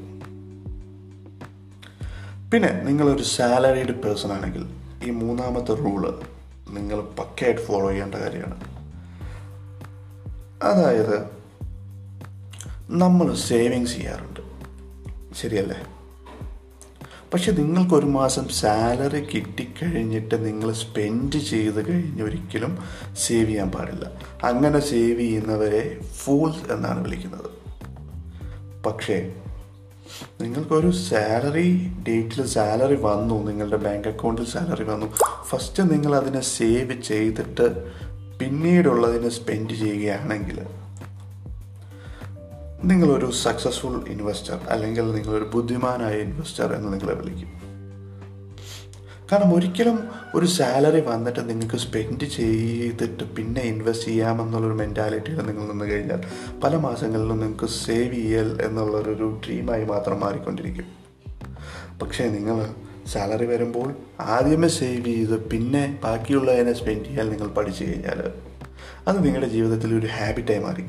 പിന്നെ 2.50 2.82
നിങ്ങളൊരു 2.84 3.22
സാലറീഡ് 3.22 4.00
പേഴ്സൺ 4.00 4.32
ആണെങ്കിൽ 4.32 4.66
ഈ 5.04 5.10
മൂന്നാമത്തെ 5.10 5.74
റൂൾ 5.74 6.20
നിങ്ങൾ 6.70 7.00
പക്കയായിട്ട് 7.00 7.60
ഫോളോ 7.60 7.88
ചെയ്യേണ്ട 7.88 8.14
കാര്യമാണ്. 8.14 8.71
അതായത് 10.62 11.24
നമ്മൾ 12.90 13.34
സേവിങ്സ് 13.34 13.92
ചെയ്യാറുണ്ട്. 13.92 14.40
ശരിയല്ലേ? 15.34 15.76
പക്ഷെ 17.34 17.52
നിങ്ങൾക്ക് 17.52 17.94
ഒരു 17.94 18.06
മാസം 18.06 18.48
സാലറി 18.48 19.20
കിട്ടിക്കഴിഞ്ഞിട്ട് 19.20 20.46
നിങ്ങൾ 20.46 20.72
സ്പെൻഡ് 20.72 21.38
ചെയ്ത് 21.38 21.92
കഴിഞ്ഞ് 21.92 22.22
ഒരിക്കലും 22.22 22.78
സേവ് 23.26 23.48
ചെയ്യാൻ 23.48 23.70
പാടില്ല. 23.70 24.12
അങ്ങനെ 24.44 24.80
സേവ് 24.80 25.20
ചെയ്യുന്നവരെ 25.20 26.00
ഫൂൾസ് 26.16 26.72
എന്നാണ് 26.72 27.02
വിളിക്കുന്നത്. 27.02 27.50
പക്ഷേ 28.86 29.32
നിങ്ങൾക്കൊരു 30.40 30.90
സാലറി 30.90 31.92
ഡേറ്റിൽ 32.08 32.46
സാലറി 32.46 32.94
വന്നു 32.94 33.50
നിങ്ങളുടെ 33.50 33.76
ബാങ്ക് 33.76 34.08
അക്കൗണ്ടിൽ 34.08 34.46
സാലറി 34.46 34.82
വന്നു 34.82 35.06
ഫസ്റ്റ് 35.42 35.92
നിങ്ങൾ 35.92 36.16
അതിനെ 36.16 36.40
സേവ് 36.40 37.02
ചെയ്തിട്ട് 37.02 37.92
പിന്നീടുള്ളതിനെ 38.42 39.28
സ്പെൻഡ് 39.28 39.74
ചെയ്യുകയാണെങ്കിൽ 39.74 40.60
നിങ്ങളൊരു 42.84 43.30
സക്സസ്ഫുൾ 43.30 44.04
ഇൻവെസ്റ്റർ 44.08 44.58
അല്ലെങ്കിൽ 44.68 45.12
നിങ്ങളൊരു 45.12 45.44
ബുദ്ധിമാനായ 45.44 46.14
ഇൻവെസ്റ്റർ 46.14 46.72
എന്ന് 46.72 46.92
നിങ്ങളെ 46.92 47.14
വിളിക്കും. 47.14 47.62
കാരണം 49.32 49.54
ഒരിക്കലും 49.54 50.08
ഒരു 50.34 50.46
സാലറി 50.46 51.00
വന്നിട്ട് 51.00 51.50
നിങ്ങൾക്ക് 51.50 51.76
സ്പെൻഡ് 51.76 52.24
ചെയ്തിട്ട് 52.24 53.24
പിന്നെ 53.24 53.60
ഇൻവെസ്റ്റ് 53.60 54.08
ചെയ്യാമെന്നുള്ളൊരു 54.08 54.74
മെന്റാലിറ്റിയിൽ 54.74 55.46
നിങ്ങൾ 55.46 55.72
നിന്ന് 55.72 55.84
കഴിഞ്ഞാൽ 55.84 56.22
പല 56.60 56.76
മാസങ്ങളിലും 56.76 57.40
നിങ്ങൾക്ക് 57.40 57.66
സേവ് 57.66 58.14
ചെയ്യൽ 58.14 58.62
എന്നുള്ളൊരു 58.62 59.40
ഡ്രീമായി 59.46 59.84
മാത്രം 59.84 60.20
മാറിക്കൊണ്ടിരിക്കും. 60.20 60.84
പക്ഷേ 62.02 62.28
നിങ്ങൾ 62.28 62.66
സാലറി 63.06 63.44
വരുമ്പോൾ 63.44 63.94
ആദ്യമേ 64.20 64.68
സേവ് 64.68 65.04
ചെയ്ത് 65.04 65.48
പിന്നെ 65.48 65.98
ബാക്കിയുള്ളതിനെ 66.04 66.72
സ്പെൻഡ് 66.72 67.04
ചെയ്യാൻ 67.04 67.28
നിങ്ങൾ 67.28 67.48
പഠിച്ചു 67.48 67.84
കഴിഞ്ഞാൽ 67.84 68.32
അത് 69.08 69.24
നിങ്ങളുടെ 69.24 69.48
ജീവിതത്തിൽ 69.48 69.94
ഒരു 69.94 70.06
ഹാബിറ്റായി 70.06 70.58
മാറി. 70.58 70.84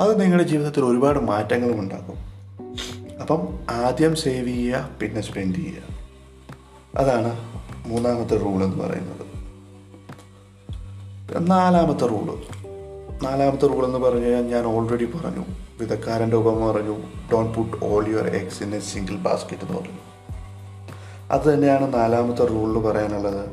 അത് 0.00 0.20
നിങ്ങളുടെ 0.20 0.48
ജീവിതത്തിൽ 0.48 0.84
ഒരുപാട് 0.84 1.18
മാറ്റങ്ങളും 1.18 1.80
ഉണ്ടാക്കും. 1.80 2.30
അപ്പം 3.20 3.58
ആദ്യം 3.70 4.16
സേവ് 4.16 4.48
ചെയ്യുക 4.48 4.90
പിന്നെ 5.00 5.20
സ്പെൻഡ് 5.20 5.56
ചെയ്യുക. 5.56 5.82
അതാണ് 6.98 7.36
മൂന്നാമത്തെ 7.86 8.36
റൂൾ 8.36 8.64
എന്ന് 8.64 8.76
പറയുന്നത്. 8.76 9.26
നാലാമത്തെ 11.50 12.06
റൂൾ 12.06 12.42
നാലാമത്തെ 13.22 13.66
റൂൾ 13.66 13.84
എന്ന് 13.84 13.98
പറഞ്ഞു 13.98 14.26
കഴിഞ്ഞാൽ 14.26 14.54
ഞാൻ 14.54 14.64
ഓൾറെഡി 14.64 15.04
പറഞ്ഞു. 15.04 15.44
വിധക്കാരന്റെ 15.80 16.36
ഉപമ 16.36 16.72
പറഞ്ഞു 16.72 16.96
don't 17.32 17.52
put 17.52 17.84
all 17.84 18.08
your 18.08 18.26
eggs 18.26 18.62
in 18.62 18.74
a 18.74 18.80
single 18.80 19.16
basket 19.16 19.64
എന്ന് 19.64 19.78
പറഞ്ഞു. 19.78 19.99
അത് 21.30 21.54
തന്നെയാണ് 21.54 21.94
നാലാമത്തെ 21.94 22.44
റൂളിൽ 22.44 22.80
പറയാനുള്ളത്. 22.80 23.50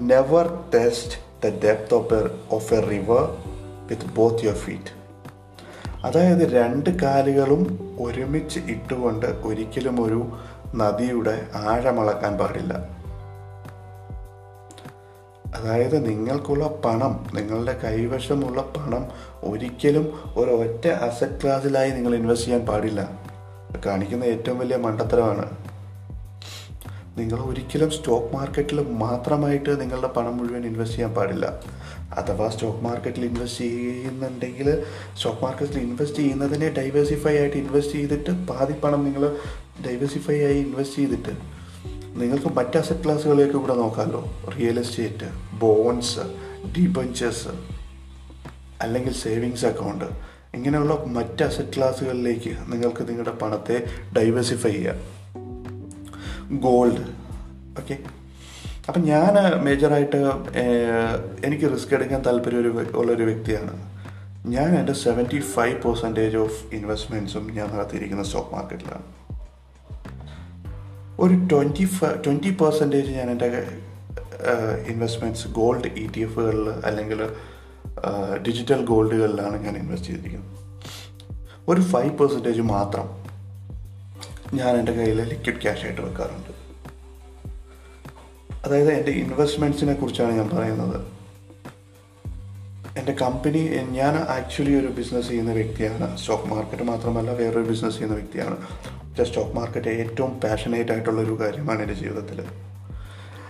Never 0.00 0.64
test 0.74 1.46
the 1.46 1.60
depth 1.64 1.94
of 1.94 2.14
a 2.14 2.38
of 2.50 2.74
a 2.74 2.80
river 2.80 3.36
with 3.90 4.14
both 4.14 4.44
your 4.44 4.56
feet 4.56 4.96
അതായത് 6.04 6.52
രണ്ട് 6.52 6.90
കാലുകളും 6.90 7.94
ഒരുമിച്ച് 8.00 8.58
ഇട്ടുകൊണ്ട് 8.58 9.26
ഒരിക്കലും 9.26 10.04
ഒരു 10.04 10.26
നദിയുടെ 10.74 11.46
ആഴമളക്കാൻ 11.54 12.38
പാടില്ല. 12.38 12.96
അതായത് 15.56 16.08
നിങ്ങൾക്കുള്ള 16.08 16.68
പണം 16.68 17.26
നിങ്ങളുടെ 17.34 17.80
കൈവശമുള്ള 17.84 18.62
പണം 18.62 19.08
ഒരിക്കലും 19.42 20.12
ഒരു 20.36 20.50
ഒറ്റ 20.50 20.86
അസറ്റ് 20.86 21.42
ക്ലാസ്സിലായി 21.42 21.90
നിങ്ങൾ 21.90 22.14
ഇൻവെസ്റ്റ് 22.14 22.46
ചെയ്യാൻ 22.46 22.66
പാടില്ല. 22.66 23.10
കാണിക്കുന്ന 23.86 24.24
ഏറ്റവും 24.24 24.58
വലിയ 24.58 24.76
മണ്ടത്തരമാണ്. 24.76 25.65
നിങ്ങൾ 27.18 27.38
ഒരിക്കലും 27.38 27.90
സ്റ്റോക്ക് 27.90 28.34
മാർക്കറ്റിൽ 28.34 28.80
മാത്രമായിട്ട് 28.80 29.80
നിങ്ങളുടെ 29.80 30.06
പണം 30.06 30.36
മുഴുവൻ 30.36 30.66
ഇൻവെസ്റ്റ് 30.66 30.96
ചെയ്യാൻ 30.96 31.14
പാടില്ല. 31.14 31.60
അഥവാ 32.14 32.48
സ്റ്റോക്ക് 32.48 32.78
മാർക്കറ്റിൽ 32.78 33.24
ഇൻവെസ്റ്റ് 33.24 33.58
ചെയ്യുന്നുണ്ടെങ്കിൽ 33.58 34.84
സ്റ്റോക്ക് 35.16 35.42
മാർക്കറ്റിൽ 35.42 35.78
ഇൻവെസ്റ്റ് 35.78 36.18
ചെയ്യുന്നതിനെ 36.18 36.68
ഡൈവേഴ്സിഫൈ 36.68 37.36
ആയിട്ട് 37.36 37.56
ഇൻവെസ്റ്റ് 37.56 37.92
ചെയ്തിട്ട് 37.92 38.46
പാതി 38.46 38.72
പണം 38.72 39.04
നിങ്ങൾ 39.04 39.36
ഡൈവേഴ്സിഫൈ 39.86 40.38
ആയി 40.44 40.58
ഇൻവെസ്റ്റ് 40.58 40.96
ചെയ്തിട്ട് 40.96 41.32
നിങ്ങൾക്ക് 42.20 42.46
മറ്റ് 42.46 42.76
അസറ്റ് 42.76 43.04
ക്ലാസ്സുകളിലേക്ക് 43.04 43.52
കൂടെ 43.52 43.74
നോക്കാമല്ലോ 43.74 44.32
റിയൽ 44.58 44.80
എസ്റ്റേറ്റ് 44.80 45.58
ബോൺസ് 45.58 46.18
ഡിബഞ്ചേഴ്സ് 46.78 47.48
അല്ലെങ്കിൽ 48.82 49.12
സേവിങ്സ് 49.12 49.66
അക്കൗണ്ട് 49.66 50.04
ഇങ്ങനെയുള്ള 50.54 50.94
മറ്റ് 51.06 51.42
അസറ്റ് 51.42 51.76
ക്ലാസ്സുകളിലേക്ക് 51.76 52.56
നിങ്ങൾക്ക് 52.72 53.08
നിങ്ങളുടെ 53.08 53.30
പണത്തെ 53.30 53.84
ഡൈവേഴ്സിഫൈ 54.16 54.72
ചെയ്യാം. 54.72 55.15
ഗോൾഡ് 56.52 57.00
ഓക്കെ 57.78 57.98
അപ്പം 58.88 59.02
ഞാൻ 59.02 59.64
മേജറായിട്ട് 59.64 60.16
എനിക്ക് 61.44 61.72
റിസ്ക് 61.72 61.94
എടുക്കാൻ 61.94 62.24
താല്പര്യം 62.24 62.60
ഒരു 62.60 62.96
ഉള്ളൊരു 62.96 63.22
വ്യക്തിയാണ്. 63.22 63.96
ഞാൻ 64.46 64.78
എന്റെ 64.78 64.92
സെവന്റി 64.92 65.40
ഫൈവ് 65.40 65.82
പെർസെന്റേജ് 65.82 66.36
ഓഫ് 66.36 66.74
ഇൻവെസ്റ്റ്മെന്റ്സും 66.74 67.54
ഞാൻ 67.54 67.74
നടത്തിയിരിക്കുന്ന 67.74 68.22
സ്റ്റോക്ക് 68.22 68.54
മാർക്കറ്റിലാണ് 68.54 69.02
ഒരു 71.20 71.34
ട്വന്റി 71.34 71.84
ഫൈവ് 71.84 72.24
ട്വന്റി 72.24 72.50
പെർസെന്റേജ് 72.50 73.10
ഞാൻ 73.10 73.30
എന്റെ 73.30 73.66
ഇൻവെസ്റ്റ്മെന്റ്സ് 74.88 75.48
ഗോൾഡ് 75.48 75.86
ഇ 75.86 76.08
ടി 76.16 76.20
എഫുകളിൽ 76.20 76.68
അല്ലെങ്കിൽ 76.68 77.22
ഡിജിറ്റൽ 78.48 78.84
ഗോൾഡുകളിലാണ് 78.84 79.64
ഞാൻ 79.64 79.76
ഇൻവെസ്റ്റ് 79.76 80.08
ചെയ്തിരിക്കുന്നത്. 80.08 80.50
ഒരു 81.68 81.80
ഫൈവ് 81.80 82.18
പെർസെന്റേജ് 82.18 82.60
മാത്രം. 82.60 83.25
ഞാൻ 84.54 84.76
എന്റെ 84.76 84.92
കയ്യിൽ 84.92 85.22
ലിക്വിഡ് 85.22 85.62
ക്യാഷ് 85.62 85.84
ആയിട്ട് 85.84 86.00
വെക്കാറുണ്ട്. 86.00 86.66
അതായത് 88.64 88.92
എന്റെ 88.92 89.10
ഇൻവെസ്റ്റ്മെന്റ്സിനെ 89.10 89.94
കുറിച്ചാണ് 89.94 90.32
ഞാൻ 90.32 90.48
പറയുന്നത്. 90.48 91.06
എന്റെ 92.98 93.12
കമ്പനി 93.12 93.68
ഞാൻ 93.90 94.14
ആക്ച്വലി 94.16 94.74
ഒരു 94.74 94.86
ബിസിനസ് 94.86 95.28
ചെയ്യുന്ന 95.28 95.52
വ്യക്തിയാണ്. 95.52 96.18
സ്റ്റോക്ക് 96.18 96.44
മാർക്കറ്റ് 96.44 96.82
മാത്രമല്ല 96.82 97.30
വേറൊരു 97.30 97.68
ബിസിനസ് 97.68 97.94
ചെയ്യുന്ന 97.94 98.14
വ്യക്തിയാണ്. 98.14 98.56
പക്ഷേ 99.10 99.24
സ്റ്റോക്ക് 99.24 99.50
മാർക്കറ്റ് 99.50 99.88
ഏറ്റവും 99.88 100.40
പാഷനേറ്റ് 100.40 100.92
ആയിട്ടുള്ളൊരു 100.92 101.40
കാര്യമാണ് 101.40 101.80
എന്റെ 101.80 101.94
ജീവിതത്തിൽ 101.94 102.40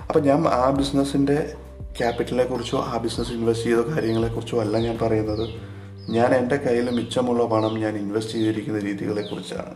അപ്പം 0.09 0.23
ഞാൻ 0.23 0.49
ആ 0.49 0.71
ബിസിനസ്സിന്റെ 0.71 1.55
ക്യാപിറ്റലിനെ 1.99 2.45
കുറിച്ചോ 2.45 2.81
ആ 2.81 2.97
ബിസിനസ് 2.99 3.33
ഇൻവെസ്റ്റ് 3.33 3.67
ചെയ്ത 3.67 3.79
കാര്യങ്ങളെക്കുറിച്ചോ 3.79 4.61
അല്ല 4.61 4.79
ഞാൻ 4.79 4.99
പറയുന്നത്. 4.99 5.77
ഞാൻ 6.11 6.35
എന്റെ 6.35 6.57
കയ്യിൽ 6.57 6.91
മിച്ചമുള്ള 6.91 7.45
പണം 7.45 7.79
ഞാൻ 7.79 7.97
ഇൻവെസ്റ്റ് 7.97 8.33
ചെയ്തിരിക്കുന്ന 8.33 8.79
രീതികളെക്കുറിച്ചാണ് 8.79 9.75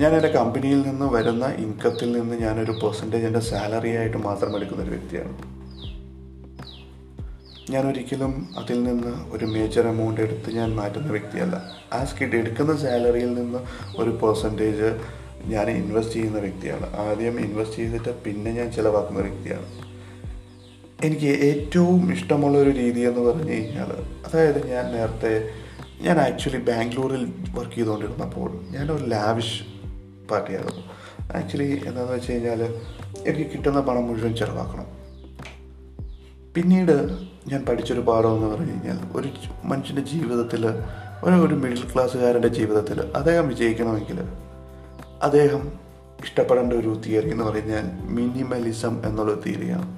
ഞാൻ 0.00 0.14
എന്റെ 0.14 0.28
കമ്പനിയിൽ 0.28 0.82
നിന്ന് 0.82 1.06
വരുന്ന 1.06 1.46
ഇൻകത്തിൽ 1.46 2.12
നിന്ന് 2.12 2.36
ഞാനൊരു 2.36 2.70
പെർസെന്റേജ് 2.70 3.26
എന്റെ 3.26 3.40
സാലറി 3.40 3.96
ആയിട്ട് 3.96 4.16
മാത്രം 4.16 4.56
എടുക്കുന്ന 4.56 4.82
ഒരു 4.82 4.90
വ്യക്തിയാണ്. 4.90 5.34
ഞാൻ 7.72 7.88
ഒരിക്കലും 7.88 8.48
അതിൽ 8.58 8.84
നിന്ന് 8.84 9.30
ഒരു 9.32 9.44
മേജർ 9.44 9.88
എമൗണ്ട് 9.88 10.20
എടുത്ത് 10.20 10.50
ഞാൻ 10.50 10.76
മാറ്റുന്ന 10.76 11.10
വ്യക്തിയല്ല. 11.10 11.62
ആസ് 11.92 12.14
കിട്ടി 12.20 12.36
എടുക്കുന്ന 12.36 12.76
സാലറിയിൽ 12.76 13.34
നിന്ന് 13.34 13.58
ഒരു 13.96 14.10
പെർസെന്റേജ് 14.10 15.00
ഞാൻ 15.44 15.70
ഇൻവെസ്റ്റ് 15.70 16.14
ചെയ്യുന്ന 16.14 16.38
വ്യക്തിയാണ്. 16.38 16.96
ആദ്യം 16.96 17.40
ഇൻവെസ്റ്റ് 17.40 17.76
ചെയ്തിട്ട് 17.76 18.22
പിന്നെ 18.22 18.50
ഞാൻ 18.50 18.72
ചിലവാക്കുന്ന 18.72 19.20
വ്യക്തിയാണ്. 19.20 19.66
എനിക്ക് 21.06 21.44
ഏറ്റവും 21.44 22.12
ഇഷ്ടമുള്ള 22.12 22.58
ഒരു 22.58 22.70
രീതി 22.70 23.00
എന്ന് 23.00 23.20
പറഞ്ഞു 23.20 23.50
കഴിഞ്ഞാൽ 23.50 23.92
അതായത് 24.26 24.66
ഞാൻ 24.66 24.94
നേരത്തെ 24.94 25.50
ഞാൻ 26.00 26.18
ആക്ച്വലി 26.18 26.58
ബാംഗ്ലൂരിൽ 26.58 27.32
വർക്ക് 27.54 27.74
ചെയ്തുകൊണ്ടിരുന്നപ്പോൾ 27.74 28.60
ഞാൻ 28.70 28.92
ഒരു 28.92 29.04
ലാവിഷ് 29.04 29.79
പാർട്ടിയായിരുന്നു. 30.30 30.82
ആക്ച്വലി 31.36 31.68
എന്താണെന്ന് 31.86 32.16
വെച്ച് 32.16 32.32
കഴിഞ്ഞാൽ 32.32 32.60
എനിക്ക് 33.26 33.50
കിട്ടുന്ന 33.50 33.80
പണം 33.80 34.06
മുഴുവൻ 34.06 34.32
ചിലവാക്കണം. 34.36 34.88
പിന്നീട് 36.54 36.96
ഞാൻ 37.48 37.60
പഠിച്ചൊരു 37.68 38.00
പാഠം 38.00 38.34
എന്ന് 38.34 38.46
പറഞ്ഞു 38.46 38.72
കഴിഞ്ഞാൽ 38.72 38.98
ഒരു 39.16 39.28
മനുഷ്യന്റെ 39.64 40.02
ജീവിതത്തിൽ 40.02 40.62
ഒരു 41.24 41.34
ഒരു 41.44 41.54
മിഡിൽ 41.54 41.82
ക്ലാസ്സുകാരന്റെ 41.94 42.48
ജീവിതത്തിൽ 42.48 42.98
അദ്ദേഹം 43.16 43.48
വിജയിക്കണമെങ്കിൽ 43.48 44.18
അദ്ദേഹം 45.22 45.62
ഇഷ്ടപ്പെടേണ്ട 46.24 46.72
ഒരു 46.72 46.90
തിയറി 47.06 47.30
എന്ന് 47.30 47.44
പറഞ്ഞാൽ 47.44 47.86
മിനിമലിസം 48.08 48.94
എന്നുള്ള 49.06 49.34
തിയറിയാണ് 49.46 49.88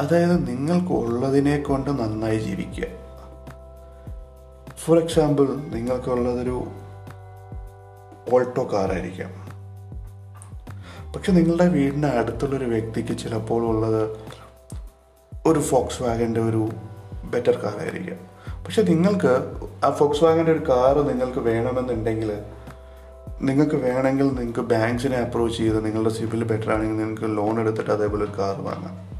അതായത് 0.00 0.36
നിങ്ങൾക്ക് 0.48 0.92
ഉള്ളതിനെ 0.92 1.56
കൊണ്ട് 1.58 1.90
നന്നായി 1.90 2.38
ജീവിക്കുക. 2.38 2.88
ഫോർ 4.78 4.96
എക്സാമ്പിൾ 4.98 5.46
നിങ്ങൾക്കുള്ളതൊരു 5.74 6.58
ഓൾട്ടോ 8.32 8.68
കാറായിരിക്കാം. 8.72 9.48
പക്ഷെ 11.12 11.32
നിങ്ങളുടെ 11.32 11.68
വീടിന്റെ 11.68 12.08
അടുത്തുള്ളൊരു 12.08 12.64
വ്യക്തിക്ക് 12.64 13.18
ചിലപ്പോൾ 13.18 13.66
ഉള്ളത് 13.66 14.18
ഒരു 15.46 15.60
ഫോക്സ് 15.60 16.02
വാഗന്റെ 16.02 16.40
ഒരു 16.40 16.68
ബെറ്റർ 17.24 17.56
കാറായിരിക്കാം. 17.56 18.38
പക്ഷെ 18.64 18.82
നിങ്ങൾക്ക് 18.82 19.52
ആ 19.84 19.90
ഫോക്സ് 19.90 20.24
വാഗന്റെ 20.24 20.52
ഒരു 20.52 20.68
കാറ് 20.68 21.08
നിങ്ങൾക്ക് 21.08 21.38
വേണമെന്നുണ്ടെങ്കിൽ 21.38 22.32
നിങ്ങൾക്ക് 23.42 23.76
വേണമെങ്കിൽ 23.76 24.28
നിങ്ങൾക്ക് 24.28 24.60
ബാങ്ക്സിനെ 24.60 25.16
അപ്രോച്ച് 25.16 25.58
ചെയ്ത് 25.58 25.86
നിങ്ങളുടെ 25.86 26.10
സിബിൽ 26.10 26.44
ബെറ്റർ 26.44 26.72
ആണെങ്കിൽ 26.72 26.96
നിങ്ങൾക്ക് 26.96 27.36
ലോൺ 27.36 27.60
എടുത്തിട്ട് 27.60 27.90
അതേപോലെ 27.90 28.24
ഒരു 28.24 28.32
കാർ 28.38 28.60
വാങ്ങാം. 28.60 29.17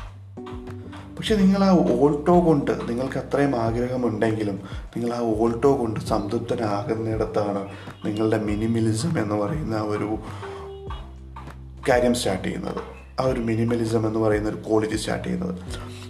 പക്ഷെ 1.18 1.34
നിങ്ങൾ 1.34 1.64
ആ 1.64 1.78
ഓൾട്ടോ 2.00 2.46
കൊണ്ട് 2.46 2.70
നിങ്ങൾക്ക് 2.88 3.18
അത്രയും 3.18 3.56
ആഗ്രഹമുണ്ടെങ്കിലും 3.56 4.60
നിങ്ങൾ 4.96 5.16
ആ 5.16 5.20
ഓൾട്ടോ 5.20 5.76
കൊണ്ട് 5.76 6.00
സംതൃപ്തനാകുന്നിടത്താണ് 6.00 7.68
നിങ്ങളുടെ 8.04 8.38
മിനിമലിസം 8.38 9.18
എന്ന് 9.18 9.34
പറയുന്ന 9.34 9.76
ഒരു 9.76 10.18
കാര്യം 11.88 12.14
സ്റ്റാർട്ട് 12.14 12.44
ചെയ്യുന്നത്. 12.44 12.80
ആ 13.20 13.24
ഒരു 13.24 13.40
മിനിമലിസം 13.40 14.06
എന്ന് 14.06 14.20
പറയുന്ന 14.20 14.48
ഒരു 14.48 14.56
ക്വാളിറ്റി 14.56 14.96
സ്റ്റാർട്ട് 14.96 15.28
ചെയ്യുന്നത്. 15.28 15.58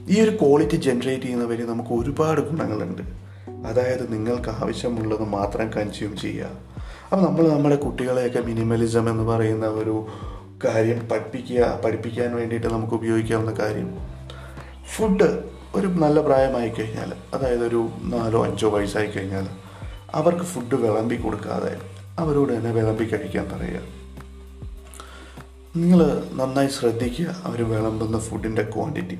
ഈ 0.09 0.21
ഒരു 0.21 0.31
ക്വാളിറ്റി 0.31 0.77
ജനറേറ്റ് 0.77 1.23
ചെയ്യുന്നവരെ 1.23 1.65
നമുക്ക് 1.65 1.91
ഒരുപാട് 1.91 2.41
ഗുണങ്ങളുണ്ട്. 2.41 3.03
അതായത് 3.69 4.13
നിങ്ങൾക്ക് 4.13 4.49
ആവശ്യമുള്ളത് 4.49 5.25
മാത്രം 5.25 5.69
കൺസ്യൂം 5.69 6.17
ചെയ്യുക. 6.17 6.47
അപ്പോൾ 7.13 7.27
നമ്മൾ 7.27 7.49
നമ്മുടെ 7.49 7.77
കുട്ടികളെയൊക്കെ 7.77 8.41
മിനിമലിസം 8.41 9.11
എന്ന് 9.11 9.25
പറയുന്ന 9.25 9.67
ഒരു 9.67 10.07
കാര്യം 10.65 11.09
പഠിപ്പിക്കുക 11.09 11.81
പഠിപ്പിക്കാൻ 11.85 12.37
വേണ്ടിയിട്ട് 12.37 12.67
നമുക്ക് 12.67 12.95
ഉപയോഗിക്കാവുന്ന 12.95 13.51
കാര്യം 13.53 14.08
ഫുഡ് 14.97 15.29
ഒരു 15.75 15.87
നല്ല 15.87 16.21
പ്രായമായി 16.21 16.69
കഴിഞ്ഞാൽ 16.69 17.13
അതായത് 17.35 17.67
ഒരു 17.67 17.89
നാലോ 18.03 18.45
അഞ്ചോ 18.45 18.69
വയസ്സായി 18.69 19.07
കഴിഞ്ഞാൽ 19.07 19.47
അവർക്ക് 20.15 20.43
ഫുഡ് 20.43 20.75
വിളമ്പി 20.75 21.17
കൊടുക്കാതെ 21.17 21.79
അവരോട് 22.19 22.53
തന്നെ 22.53 22.71
വിളമ്പി 22.71 23.05
കഴിക്കാൻ 23.05 23.49
പറയുക. 23.53 23.81
നിങ്ങൾ 25.77 26.01
നന്നായി 26.33 26.69
ശ്രദ്ധിക്കുക 26.69 27.37
അവർ 27.45 27.63
വിളമ്പുന്ന 27.63 28.19
ഫുഡിന്റെ 28.19 28.63
ക്വാണ്ടിറ്റി 28.63 29.19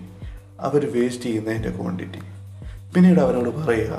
അവർ 0.61 0.93
വേസ്റ്റ് 0.93 1.23
ചെയ്യുന്നതിന്റെ 1.23 1.71
ക്വാണ്ടിറ്റി 1.71 2.19
പിന്നീട് 2.95 3.21
അവരോട് 3.21 3.49
പറയുക 3.49 3.95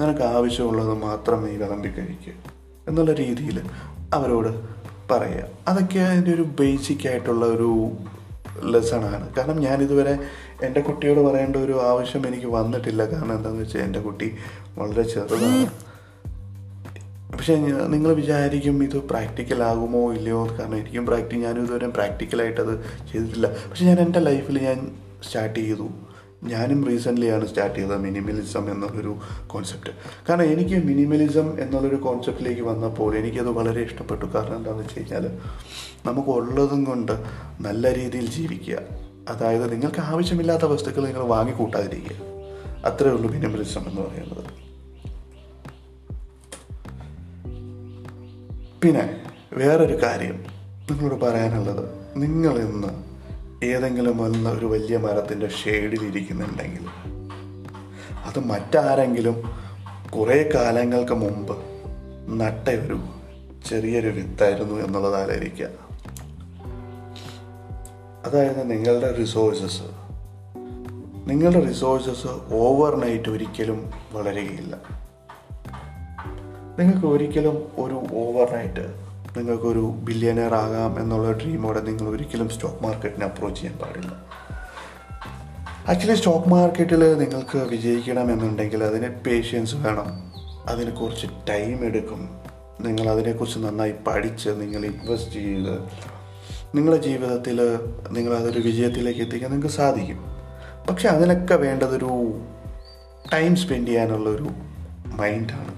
നിനക്ക് 0.00 0.22
ആവശ്യമുള്ളത് 0.22 0.94
മാത്രം 0.94 1.46
നീ 1.46 1.56
വിളമ്പി 1.56 1.88
കഴിക്കുക 1.88 2.32
എന്നുള്ള 2.88 3.12
രീതിയിൽ 3.12 3.60
അവരോട് 4.14 4.50
പറയുക. 5.10 5.48
അതൊക്കെ 5.68 5.98
അതിന്റെ 5.98 6.32
ഒരു 6.32 6.42
ബേസിക് 6.42 7.08
ആയിട്ടുള്ള 7.08 7.46
ഒരു 7.46 7.90
ലെസണാണ് 8.62 9.34
കാരണം 9.34 9.60
ഞാനിതുവരെ 9.60 10.18
എന്റെ 10.64 10.80
കുട്ടിയോട് 10.80 11.20
പറയേണ്ട 11.20 11.56
ഒരു 11.56 11.86
ആവശ്യം 11.86 12.26
എനിക്ക് 12.26 12.46
വന്നിട്ടില്ല. 12.46 13.04
കാരണം 13.04 13.32
എന്താണെന്ന് 13.32 13.62
വെച്ചാൽ 13.62 13.80
എന്റെ 13.80 14.00
കുട്ടി 14.00 14.32
വളരെ 14.78 15.02
ചെറുതാണ്. 15.02 15.66
പക്ഷേ 17.32 17.56
നിങ്ങൾ 17.88 18.12
വിചാരിക്കും 18.12 18.84
ഇത് 18.84 18.96
പ്രാക്ടിക്കൽ 18.96 19.62
ആകുമോ 19.62 20.12
ഇല്ലയോ 20.12 20.46
കാരണം 20.46 20.76
എനിക്കും 20.76 21.06
പ്രാക്ടി 21.06 21.36
ഞാനും 21.36 21.64
ഇതുവരെ 21.64 21.88
പ്രാക്ടിക്കലായിട്ടത് 21.88 22.84
ചെയ്തിട്ടില്ല. 23.12 23.46
പക്ഷെ 23.46 23.84
ഞാൻ 23.84 24.00
എന്റെ 24.00 24.18
ലൈഫിൽ 24.18 24.58
ഞാൻ 24.58 24.92
സ്റ്റാർട്ട് 25.22 25.60
ചെയ്തു. 25.60 25.88
ഞാനും 26.44 26.86
റീസെന്റ്ലിയാണ് 26.86 27.46
സ്റ്റാർട്ട് 27.46 27.78
ചെയ്തത് 27.78 27.98
മിനിമലിസം 27.98 28.72
എന്നുള്ളൊരു 28.72 29.18
കോൺസെപ്റ്റ് 29.46 29.90
കാരണം 30.28 30.42
എനിക്ക് 30.42 30.84
മിനിമലിസം 30.84 31.60
എന്നുള്ളൊരു 31.60 31.96
കോൺസെപ്റ്റിലേക്ക് 31.96 32.62
വന്നപ്പോൾ 32.62 33.16
എനിക്കത് 33.16 33.50
വളരെ 33.50 33.82
ഇഷ്ടപ്പെട്ടു. 33.82 34.26
കാരണം 34.34 34.56
എന്താണെന്ന് 34.56 34.84
വെച്ച് 34.84 34.98
കഴിഞ്ഞാൽ 34.98 35.26
നമുക്ക് 36.06 36.28
ഉള്ളതും 36.28 36.84
കൊണ്ട് 36.84 37.12
നല്ല 37.60 37.94
രീതിയിൽ 37.94 38.26
ജീവിക്കുക. 38.26 39.05
അതായത് 39.28 39.72
നിങ്ങൾക്ക് 39.72 40.00
ആവശ്യമില്ലാത്ത 40.00 40.62
വസ്തുക്കൾ 40.62 41.04
നിങ്ങൾ 41.04 41.20
വാങ്ങിക്കൂട്ടാതിരിക്കുക. 41.20 42.16
അത്രേ 42.84 43.10
ഉള്ളൂ 43.10 43.30
മിനിമലിസം 43.30 43.88
എന്ന് 43.88 44.02
പറയുന്നത്. 44.02 44.66
പിന്നെ 48.80 49.20
വേറൊരു 49.52 50.02
കാര്യം 50.02 50.44
നിങ്ങളോട് 50.90 51.24
പറയാനുള്ളത്. 51.24 51.88
നിങ്ങൾ 52.16 52.58
ഇന്ന് 52.58 53.06
ഏതെങ്കിലും 53.64 54.18
വന്ന 54.18 54.48
ഒരു 54.48 54.66
വലിയ 54.66 54.96
മരത്തിന്റെ 54.96 55.48
ഷെയ്ഡിൽ 55.48 56.04
ഇരിക്കുന്നുണ്ടെങ്കിൽ 56.04 56.86
അത് 58.24 58.38
മറ്റാരെങ്കിലും 58.38 59.42
കുറേ 60.10 60.50
കാലങ്ങൾക്ക് 60.54 61.12
മുമ്പ് 61.12 61.56
നട്ട 62.28 62.68
ഒരു 62.68 63.00
ചെറിയൊരു 63.68 64.08
വിത്തായിരുന്നു 64.08 64.74
എന്നുള്ളത് 64.74 65.22
ആലോചിക്കുക 65.22 65.85
അതായത് 68.26 68.70
നിങ്ങളുടെ 68.70 69.16
റിസോഴ്സസ് 69.16 69.82
നിങ്ങളുടെ 71.30 71.60
റിസോഴ്സസ് 71.60 72.54
ഓവർ 72.54 72.96
നൈറ്റ് 72.96 73.28
ഒരിക്കലും 73.28 73.90
വളരുകയില്ല. 74.12 74.76
നിങ്ങൾക്ക് 76.78 77.06
ഒരിക്കലും 77.06 77.70
ഒരു 77.78 77.94
ഓവർ 78.14 78.56
നൈറ്റ് 78.56 78.94
നിങ്ങൾക്കൊരു 79.38 79.94
ബില്യനർ 80.02 80.54
ആകാം 80.54 81.00
എന്നുള്ള 81.00 81.32
ഡ്രീമോടെ 81.32 81.80
നിങ്ങൾ 81.80 82.10
ഒരിക്കലും 82.10 82.48
സ്റ്റോക്ക് 82.48 82.82
മാർക്കറ്റിനെ 82.82 83.26
അപ്രോച്ച് 83.26 83.60
ചെയ്യാൻ 83.60 83.78
പാടില്ല. 83.78 84.24
ആക്ച്വലി 85.88 86.14
സ്റ്റോക്ക് 86.14 86.48
മാർക്കറ്റിൽ 86.48 87.18
നിങ്ങൾക്ക് 87.18 87.58
വിജയിക്കണം 87.58 88.32
എന്നുണ്ടെങ്കിൽ 88.32 88.84
അതിന് 88.84 89.08
പേഷ്യൻസ് 89.08 89.74
വേണം. 89.74 90.32
അതിന് 90.66 90.92
കുറച്ച് 90.92 91.26
ടൈം 91.48 91.84
എടുക്കും. 91.84 92.30
നിങ്ങൾ 92.80 93.10
അതിനെക്കുറിച്ച് 93.10 93.58
നന്നായി 93.58 93.94
പഠിച്ച് 94.06 94.48
നിങ്ങൾ 94.48 94.84
ഇൻവെസ്റ്റ് 94.84 95.32
ചെയ്ത് 95.32 96.06
നിങ്ങളുടെ 96.74 97.02
ജീവിതത്തിൽ 97.02 97.60
നിങ്ങളതൊരു 98.10 98.60
വിജയത്തിലേക്ക് 98.60 99.20
എത്തിക്കാൻ 99.20 99.50
നിങ്ങൾക്ക് 99.50 99.74
സാധിക്കും. 99.74 100.24
പക്ഷെ 100.90 101.08
അതിനൊക്കെ 101.08 101.54
വേണ്ടതൊരു 101.54 102.40
ടൈം 103.32 103.56
സ്പെൻഡ് 103.56 103.88
ചെയ്യാനുള്ളൊരു 103.88 104.48
മൈൻഡാണ് 105.06 105.74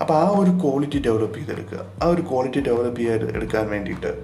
അപ്പോൾ 0.00 0.14
ആ 0.14 0.28
ഒരു 0.28 0.50
ക്വാളിറ്റി 0.50 1.02
ഡെവലപ്പ് 1.02 1.38
ചെയ്തെടുക്കുക. 1.38 1.86
ആ 2.02 2.06
ഒരു 2.06 2.22
ക്വാളിറ്റി 2.22 2.60
ഡെവലപ്പ് 2.60 3.00
ചെയ്യാൻ 3.00 3.36
എടുക്കാൻ 3.36 3.70
വേണ്ടിയിട്ട് 3.70 4.22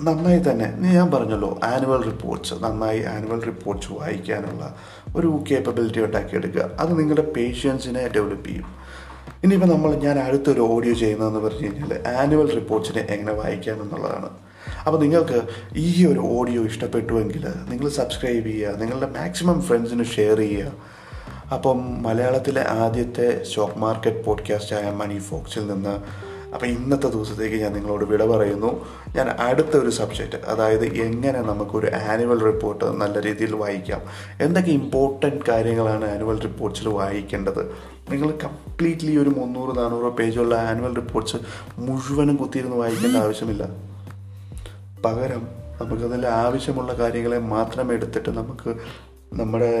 നന്നായി 0.00 0.38
തന്നെ 0.38 0.92
ഞാൻ 0.92 1.10
പറഞ്ഞല്ലോ 1.10 1.60
ആനുവൽ 1.64 2.02
റിപ്പോർട്ട്സ് 2.02 2.54
നന്നായി 2.54 3.02
ആനുവൽ 3.02 3.44
റിപ്പോർട്ട്സ് 3.44 3.92
വായിക്കാനുള്ള 3.92 4.76
ഒരു 5.16 5.44
കേപ്പബിലിറ്റി 5.50 6.04
ഉണ്ടാക്കി 6.04 6.36
എടുക്കുക 6.36 6.70
അത് 6.78 6.98
നിങ്ങളുടെ 6.98 7.22
പേഷ്യൻസിനെ 7.22 8.08
ഡെവലപ്പ് 8.08 8.48
ചെയ്യും. 8.48 8.64
ഇനിയിപ്പോൾ 9.44 9.68
നമ്മൾ 9.68 9.94
ഞാൻ 9.94 10.18
അടുത്തൊരു 10.18 10.60
ഓഡിയോ 10.60 10.94
ചെയ്യുന്നതെന്ന് 10.94 11.40
പറഞ്ഞു 11.40 11.62
കഴിഞ്ഞാൽ 11.62 12.08
ആനുവൽ 12.08 12.54
റിപ്പോർട്ട്സിനെ 12.54 13.02
എങ്ങനെ 13.10 13.32
വായിക്കാം 13.32 13.82
എന്നുള്ളതാണ് 13.82 14.47
അപ്പോൾ 14.88 15.00
നിങ്ങൾക്ക് 15.00 15.42
ഈ 15.76 16.06
ഒരു 16.06 16.18
ഓഡിയോ 16.18 16.62
ഇഷ്ടപ്പെട്ടുവെങ്കിൽ 16.62 17.46
നിങ്ങൾ 17.68 17.88
സബ്സ്ക്രൈബ് 17.88 18.46
ചെയ്യുക 18.46 18.70
നിങ്ങളുടെ 18.70 19.06
മാക്സിമം 19.06 19.62
ഫ്രണ്ട്സിന് 19.62 20.04
ഷെയർ 20.04 20.38
ചെയ്യുക. 20.38 20.72
അപ്പം 21.52 22.02
മലയാളത്തിലെ 22.02 22.64
ആദ്യത്തെ 22.68 23.44
സ്റ്റോക്ക് 23.44 23.78
മാർക്കറ്റ് 23.78 24.24
പോഡ്കാസ്റ്റായ 24.24 24.90
മണി 24.90 25.18
ഫോക്സിൽ 25.18 25.66
നിന്ന് 25.66 26.28
അപ്പോൾ 26.54 26.66
ഇന്നത്തെ 26.66 27.08
ദിവസത്തേക്ക് 27.08 27.56
ഞാൻ 27.56 27.72
നിങ്ങളോട് 27.72 28.04
വിട 28.04 28.24
പറയുന്നു. 28.24 28.86
ഞാൻ 29.16 29.28
അടുത്ത 29.28 29.76
ഒരു 29.76 29.90
സബ്ജക്റ്റ് 29.90 30.36
അതായത് 30.36 30.84
എങ്ങനെ 30.84 31.40
നമുക്കൊരു 31.40 31.90
ആനുവൽ 32.10 32.40
റിപ്പോർട്ട് 32.40 32.84
നല്ല 32.84 33.22
രീതിയിൽ 33.22 33.54
വായിക്കാം. 33.54 34.00
എന്തൊക്കെ 34.40 34.70
ഇമ്പോർട്ടന്റ് 34.70 35.44
കാര്യങ്ങളാണ് 35.48 36.10
ആനുവൽ 36.10 36.40
റിപ്പോർട്ട്സിൽ 36.40 36.88
വായിക്കേണ്ടത്? 36.88 37.72
നിങ്ങൾ 38.10 38.30
കംപ്ലീറ്റ്ലി 38.30 39.16
ഒരു 39.16 39.28
മുന്നൂറ് 39.28 39.78
നാനൂറ് 39.78 40.12
പേജുള്ള 40.12 40.54
ആനുവൽ 40.54 40.94
റിപ്പോർട്ട്സ് 40.94 41.36
മുഴുവനും 41.78 42.36
കുത്തിയിരുന്ന് 42.36 42.76
വായിക്കേണ്ട 42.76 43.16
ആവശ്യമില്ല. 43.16 43.87
പകരം 45.04 45.42
നമുക്കതിൽ 45.80 46.26
ആവശ്യമുള്ള 46.26 46.92
കാര്യങ്ങളെ 46.94 47.38
മാത്രം 47.38 47.92
എടുത്തിട്ട് 47.92 48.30
നമുക്ക് 48.38 48.70
നമ്മുടെ 49.40 49.72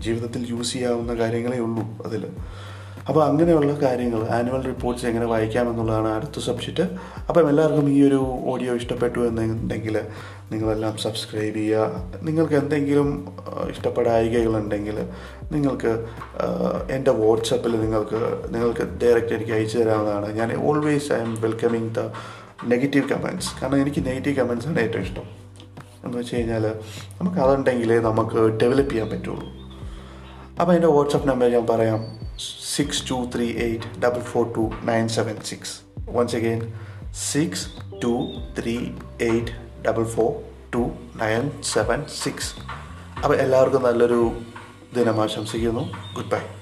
ജീവിതത്തിൽ 0.00 0.42
യൂസ് 0.50 0.72
ചെയ്യാവുന്ന 0.72 1.14
കാര്യങ്ങളേ 1.14 1.58
ഉള്ളൂ 1.58 1.84
അതിൽ. 2.06 2.24
അപ്പോൾ 3.08 3.22
അങ്ങനെയുള്ള 3.24 3.72
കാര്യങ്ങൾ 3.82 4.20
ആനുവൽ 4.36 4.62
റിപ്പോർട്ട്സ് 4.62 5.06
എങ്ങനെ 5.06 5.26
വായിക്കാമെന്നുള്ളതാണ് 5.26 6.08
അടുത്ത 6.08 6.38
സബ്ജക്റ്റ്. 6.46 6.84
അപ്പം 7.28 7.48
എല്ലാവർക്കും 7.50 7.86
ഈ 7.90 8.08
ഒരു 8.08 8.20
ഓഡിയോ 8.52 8.74
ഇഷ്ടപ്പെട്ടു 8.74 9.20
എന്നുണ്ടെങ്കിൽ 9.20 9.96
നിങ്ങളെല്ലാം 10.52 10.96
സബ്സ്ക്രൈബ് 10.96 11.56
ചെയ്യുക. 11.56 12.02
നിങ്ങൾക്ക് 12.22 12.54
എന്തെങ്കിലും 12.54 13.08
ഇഷ്ടപ്പെടായികകളുണ്ടെങ്കിൽ 13.70 14.98
നിങ്ങൾക്ക് 15.52 15.92
എന്റെ 16.96 17.10
വാട്സപ്പിൽ 17.10 17.80
നിങ്ങൾക്ക് 17.80 18.20
നിങ്ങൾക്ക് 18.54 18.86
ഡയറക്റ്റ് 19.02 19.34
എനിക്ക് 19.34 19.52
അയച്ചു 19.52 19.78
തരാവുന്നതാണ്. 19.78 20.28
ഞാൻ 20.36 20.52
always 20.68 21.12
I'm 21.20 21.34
welcoming 21.40 21.94
the 21.94 22.10
negative 22.64 23.08
comments 23.08 23.48
കാരണം 23.62 23.80
എനിക്ക് 23.80 24.06
നെഗറ്റീവ് 24.06 24.36
കമൻസാണ് 24.36 24.78
ഏറ്റവും 24.78 25.02
ഇഷ്ടം. 25.02 25.22
എന്ന് 26.04 26.18
വെച്ച് 26.18 26.36
കഴിഞ്ഞാൽ 26.36 26.74
നമുക്ക് 27.20 27.38
അതുണ്ടെങ്കിലേ 27.38 27.98
നമുക്ക് 27.98 28.36
ഡെവലപ്പ് 28.36 28.90
ചെയ്യാൻ 28.90 29.10
പറ്റുള്ളൂ. 29.10 29.46
അപ്പോൾ 30.60 30.72
എന്റെ 30.72 30.88
വാട്സപ്പ് 30.88 31.28
നമ്പർ 31.28 31.52
ഞാൻ 31.52 31.66
പറയാം. 31.66 32.18
Six 32.76 33.10
two 33.10 33.30
three 33.36 33.52
eight 33.52 34.00
double 34.00 34.20
four 34.20 34.52
two 34.56 34.70
nine 34.84 35.08
seven 35.08 35.36
six 35.44 35.80
once 36.10 36.36
again 36.36 36.72
six 37.14 37.66
two 38.02 38.26
three 38.60 38.76
eight 39.20 39.84
double 39.88 40.04
four 40.04 40.32
two 40.74 40.90
nine 41.22 41.62
seven 41.62 42.04
six 42.22 42.54
അപ്പോൾ 43.24 43.36
എല്ലാവർക്കും 43.36 43.82
നല്ലൊരു 43.82 44.32
ദിനം 44.96 45.22
ആശംസിക്കുന്നു. 45.22 45.80
Good 46.14 46.30
bye 46.30 46.57